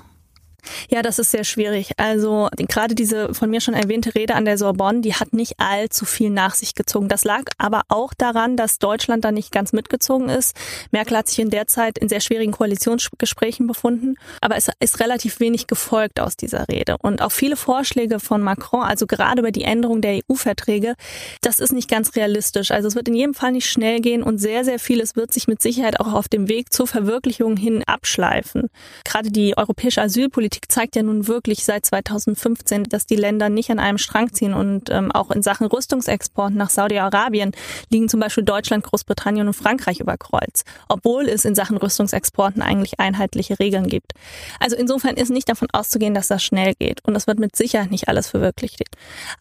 Ja, 0.89 1.03
das 1.03 1.19
ist 1.19 1.31
sehr 1.31 1.45
schwierig. 1.45 1.93
Also 1.97 2.49
gerade 2.57 2.95
diese 2.95 3.35
von 3.35 3.51
mir 3.51 3.61
schon 3.61 3.75
erwähnte 3.75 4.15
Rede 4.15 4.35
an 4.35 4.45
der 4.45 4.59
Sorbonne, 4.59 5.01
die 5.01 5.15
hat 5.15 5.33
nicht 5.33 5.55
allzu 5.59 6.05
viel 6.05 6.31
nach 6.31 6.55
sich 6.55 6.75
gezogen. 6.75 7.09
Das 7.09 7.25
lag 7.25 7.45
aber 7.59 7.83
auch 7.89 8.15
daran, 8.15 8.57
dass 8.57 8.79
Deutschland 8.79 9.25
da 9.25 9.33
nicht 9.33 9.53
ganz 9.53 9.73
mitgezogen 9.73 10.29
ist. 10.29 10.57
Merkel 10.91 11.17
hat 11.17 11.29
sich 11.29 11.39
in 11.39 11.51
der 11.51 11.67
Zeit 11.67 11.99
in 11.99 12.09
sehr 12.09 12.21
schwierigen 12.21 12.53
Koalitionsgesprächen 12.53 13.67
befunden, 13.67 14.17
aber 14.41 14.57
es 14.57 14.71
ist 14.81 15.01
relativ 15.01 15.41
wenig 15.41 15.67
gefolgt 15.67 16.21
aus 16.21 16.37
dieser 16.37 16.69
Rede. 16.69 16.97
Und 16.99 17.23
auch 17.23 17.33
viele 17.33 17.57
Vorschläge 17.57 18.21
von 18.21 18.43
Macron, 18.43 18.83
also 18.83 19.07
gerade 19.07 19.41
über 19.41 19.51
die 19.51 19.65
Änderung 19.65 20.01
der 20.01 20.21
EU-Verträge, 20.29 20.95
das 21.41 21.59
ist 21.59 21.73
nicht 21.73 21.91
ganz 21.91 22.17
realistisch. 22.17 22.71
Also 22.71 22.89
es 22.89 22.95
wird 22.95 23.09
in 23.09 23.15
jedem 23.15 23.35
Fall 23.35 23.53
nicht 23.53 23.69
schnell 23.69 24.01
gehen 24.01 24.23
und 24.23 24.39
sehr, 24.39 24.65
sehr 24.65 24.79
vieles 24.79 25.17
wird 25.17 25.33
sich 25.33 25.49
mit 25.49 25.63
Sicherheit 25.63 26.01
auch 26.01 26.13
auf 26.13 26.29
dem 26.29 26.49
Weg 26.49 26.73
zur 26.73 26.87
Verwirklichung 26.87 27.57
hin 27.57 27.83
abschleifen. 27.87 28.71
Gerade 29.05 29.31
die 29.31 29.57
europäische 29.57 30.03
Asylpolitik 30.03 30.54
Politik 30.55 30.71
zeigt 30.71 30.95
ja 30.95 31.03
nun 31.03 31.27
wirklich 31.27 31.65
seit 31.65 31.85
2015, 31.85 32.85
dass 32.85 33.07
die 33.07 33.17
Länder 33.17 33.49
nicht 33.49 33.73
an 33.73 33.81
einem 33.81 33.99
Strang 33.99 34.33
ziehen 34.33 34.55
und 34.55 34.89
ähm, 34.89 35.11
auch 35.11 35.33
in 35.33 35.43
Sachen 35.43 35.67
Rüstungsexport 35.67 36.55
nach 36.55 36.71
Saudi-Arabien 36.71 37.51
liegen 37.91 38.09
zum 38.09 38.21
Beispiel 38.21 38.45
Deutschland, 38.45 38.85
Großbritannien 38.85 39.49
und 39.49 39.55
Frankreich 39.55 39.99
über 39.99 40.17
Kreuz, 40.17 40.63
obwohl 40.89 41.29
es 41.29 41.45
in 41.45 41.57
Sachen 41.57 41.77
Rüstungsexporten 41.77 42.63
eigentlich 42.63 43.01
einheitliche 43.01 43.59
Regeln 43.59 43.89
gibt. 43.89 44.13
Also 44.61 44.77
insofern 44.77 45.17
ist 45.17 45.31
nicht 45.31 45.49
davon 45.49 45.67
auszugehen, 45.73 46.15
dass 46.15 46.29
das 46.29 46.45
schnell 46.45 46.75
geht 46.79 47.01
und 47.05 47.15
das 47.15 47.27
wird 47.27 47.41
mit 47.41 47.57
Sicherheit 47.57 47.91
nicht 47.91 48.07
alles 48.07 48.29
verwirklicht. 48.29 48.81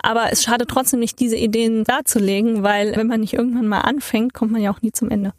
Aber 0.02 0.32
es 0.32 0.42
schadet 0.42 0.70
trotzdem 0.72 1.00
nicht, 1.00 1.20
diese 1.20 1.36
Ideen 1.36 1.84
darzulegen, 1.84 2.64
weil 2.64 2.96
wenn 2.96 3.06
man 3.06 3.20
nicht 3.20 3.34
irgendwann 3.34 3.68
mal 3.68 3.82
anfängt, 3.82 4.34
kommt 4.34 4.52
man 4.52 4.64
ja 4.64 4.72
auch 4.72 4.82
nie 4.82 4.92
zum 4.92 5.12
Ende. 5.12 5.34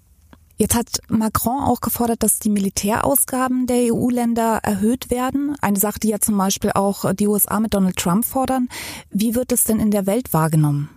Jetzt 0.65 0.77
hat 0.77 1.01
Macron 1.09 1.63
auch 1.63 1.83
gefordert, 1.83 2.23
dass 2.23 2.39
die 2.39 2.49
Militärausgaben 2.49 3.67
der 3.67 3.93
EU-Länder 3.93 4.61
erhöht 4.63 5.11
werden. 5.11 5.57
Eine 5.61 5.79
Sache, 5.79 6.01
die 6.01 6.09
ja 6.09 6.21
zum 6.21 6.39
Beispiel 6.39 6.71
auch 6.71 7.13
die 7.13 7.29
USA 7.29 7.61
mit 7.61 7.75
Donald 7.75 7.97
Trump 7.97 8.25
fordern. 8.25 8.71
Wie 9.11 9.35
wird 9.35 9.53
es 9.53 9.65
denn 9.65 9.79
in 9.79 9.91
der 9.91 10.07
Welt 10.07 10.33
wahrgenommen? 10.33 10.89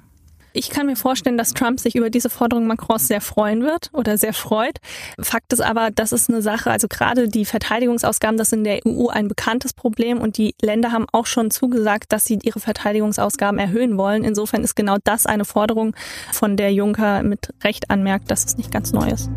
Ich 0.58 0.72
kann 0.72 0.88
mir 0.88 0.96
vorstellen, 0.96 1.38
dass 1.38 1.54
Trump 1.54 1.80
sich 1.80 1.96
über 1.96 2.10
diese 2.10 2.32
Forderung 2.32 2.66
Macrons 2.66 3.08
sehr 3.08 3.22
freuen 3.22 3.62
wird 3.62 3.92
oder 3.94 4.18
sehr 4.18 4.34
freut. 4.34 4.80
Fakt 5.20 5.54
ist 5.54 5.62
aber, 5.62 5.92
das 5.92 6.12
ist 6.12 6.32
eine 6.32 6.42
Sache, 6.42 6.72
also 6.72 6.88
gerade 6.88 7.28
die 7.28 7.46
Verteidigungsausgaben, 7.46 8.38
das 8.38 8.48
ist 8.48 8.54
in 8.54 8.64
der 8.64 8.80
EU 8.88 9.08
ein 9.10 9.28
bekanntes 9.28 9.74
Problem 9.74 10.18
und 10.18 10.40
die 10.40 10.56
Länder 10.60 10.92
haben 10.92 11.06
auch 11.12 11.28
schon 11.28 11.52
zugesagt, 11.52 12.12
dass 12.12 12.26
sie 12.26 12.40
ihre 12.42 12.60
Verteidigungsausgaben 12.60 13.60
erhöhen 13.60 14.00
wollen. 14.00 14.24
Insofern 14.24 14.64
ist 14.64 14.76
genau 14.76 14.98
das 15.04 15.28
eine 15.28 15.46
Forderung, 15.46 15.96
von 16.32 16.58
der 16.58 16.74
Juncker 16.74 17.22
mit 17.22 17.54
Recht 17.64 17.92
anmerkt, 17.92 18.32
dass 18.32 18.44
es 18.44 18.58
nicht 18.58 18.72
ganz 18.72 18.94
neu 18.94 19.10
ist. 19.10 19.30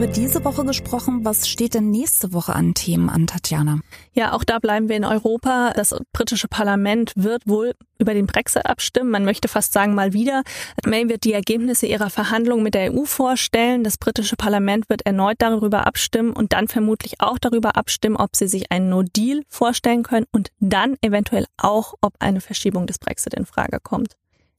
Über 0.00 0.06
diese 0.06 0.42
Woche 0.46 0.64
gesprochen. 0.64 1.26
Was 1.26 1.46
steht 1.46 1.74
denn 1.74 1.90
nächste 1.90 2.32
Woche 2.32 2.54
an 2.54 2.72
Themen 2.72 3.10
an, 3.10 3.26
Tatjana? 3.26 3.80
Ja, 4.14 4.32
auch 4.32 4.44
da 4.44 4.58
bleiben 4.58 4.88
wir 4.88 4.96
in 4.96 5.04
Europa. 5.04 5.74
Das 5.76 5.94
britische 6.14 6.48
Parlament 6.48 7.12
wird 7.16 7.46
wohl 7.46 7.74
über 7.98 8.14
den 8.14 8.24
Brexit 8.24 8.64
abstimmen. 8.64 9.10
Man 9.10 9.26
möchte 9.26 9.46
fast 9.46 9.74
sagen, 9.74 9.94
mal 9.94 10.14
wieder. 10.14 10.42
May 10.86 11.10
wird 11.10 11.24
die 11.24 11.34
Ergebnisse 11.34 11.84
ihrer 11.84 12.08
Verhandlungen 12.08 12.62
mit 12.62 12.72
der 12.72 12.94
EU 12.94 13.04
vorstellen. 13.04 13.84
Das 13.84 13.98
britische 13.98 14.36
Parlament 14.36 14.88
wird 14.88 15.04
erneut 15.04 15.36
darüber 15.36 15.86
abstimmen 15.86 16.32
und 16.32 16.54
dann 16.54 16.66
vermutlich 16.66 17.20
auch 17.20 17.38
darüber 17.38 17.76
abstimmen, 17.76 18.16
ob 18.16 18.36
sie 18.36 18.48
sich 18.48 18.72
einen 18.72 18.88
No-Deal 18.88 19.42
vorstellen 19.48 20.02
können 20.02 20.24
und 20.32 20.48
dann 20.60 20.96
eventuell 21.02 21.44
auch, 21.58 21.92
ob 22.00 22.14
eine 22.20 22.40
Verschiebung 22.40 22.86
des 22.86 22.98
Brexit 22.98 23.34
in 23.34 23.44
Frage 23.44 23.80
kommt. 23.82 24.16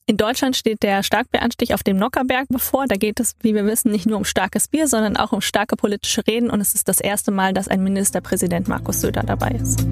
In 0.08 0.18
Deutschland 0.18 0.56
steht 0.56 0.84
der 0.84 1.04
Starkbieranstich 1.04 1.74
auf 1.74 1.84
dem 1.84 1.98
Nockerberg 1.98 2.48
bevor. 2.50 2.88
Da 2.88 2.96
geht 2.96 3.20
es, 3.20 3.36
wie 3.42 3.54
wir 3.54 3.66
wissen, 3.66 3.92
nicht 3.92 4.08
nur 4.08 4.18
um 4.18 4.26
starkes 4.26 4.68
Bier, 4.68 4.88
sondern 4.88 5.16
auch 5.16 5.32
um 5.32 5.42
starke 5.42 5.76
politische 5.76 6.26
Reden. 6.28 6.50
Und 6.50 6.60
es 6.60 6.74
ist 6.74 6.88
das 6.88 7.00
erste 7.00 7.32
Mal, 7.32 7.54
dass 7.54 7.68
ein 7.68 7.84
Ministerpräsident 7.84 8.68
Markus 8.68 9.02
Söder 9.02 9.24
dabei 9.24 9.52
ist. 9.52 9.86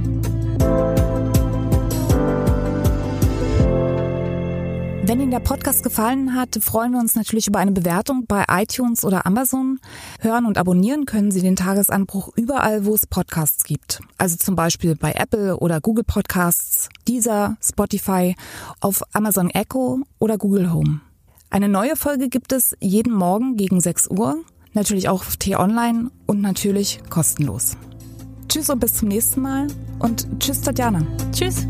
Ihnen 5.30 5.44
der 5.44 5.48
Podcast 5.48 5.84
gefallen 5.84 6.34
hat, 6.34 6.58
freuen 6.60 6.92
wir 6.92 7.00
uns 7.00 7.14
natürlich 7.14 7.46
über 7.46 7.60
eine 7.60 7.72
Bewertung 7.72 8.26
bei 8.26 8.46
iTunes 8.50 9.06
oder 9.06 9.28
Amazon. 9.28 9.80
Hören 10.22 10.48
und 10.48 10.58
abonnieren 10.58 11.06
können 11.06 11.30
Sie 11.30 11.42
den 11.42 11.56
Tagesanbruch 11.56 12.36
überall, 12.36 12.84
wo 12.84 12.96
es 12.96 13.06
Podcasts 13.06 13.64
gibt. 13.64 14.02
Also 14.18 14.38
zum 14.38 14.56
Beispiel 14.56 14.96
bei 14.96 15.12
Apple 15.12 15.58
oder 15.58 15.82
Google 15.82 16.04
Podcasts, 16.04 16.90
Deezer, 17.08 17.58
Spotify, 17.62 18.36
auf 18.80 19.04
Amazon 19.14 19.52
Echo 19.52 20.00
oder 20.18 20.40
Google 20.40 20.74
Home. 20.74 21.02
Eine 21.52 21.70
neue 21.70 21.96
Folge 21.96 22.28
gibt 22.28 22.52
es 22.52 22.76
jeden 22.80 23.14
Morgen 23.14 23.56
gegen 23.56 23.82
6 23.82 24.08
Uhr, 24.08 24.44
natürlich 24.74 25.10
auch 25.10 25.22
auf 25.22 25.38
T-Online 25.38 26.10
und 26.26 26.42
natürlich 26.42 27.02
kostenlos. 27.12 27.78
Tschüss 28.48 28.72
und 28.72 28.80
bis 28.80 28.96
zum 28.96 29.10
nächsten 29.10 29.42
Mal 29.42 29.68
und 30.00 30.26
tschüss 30.40 30.62
Tatjana. 30.62 31.06
Tschüss. 31.32 31.68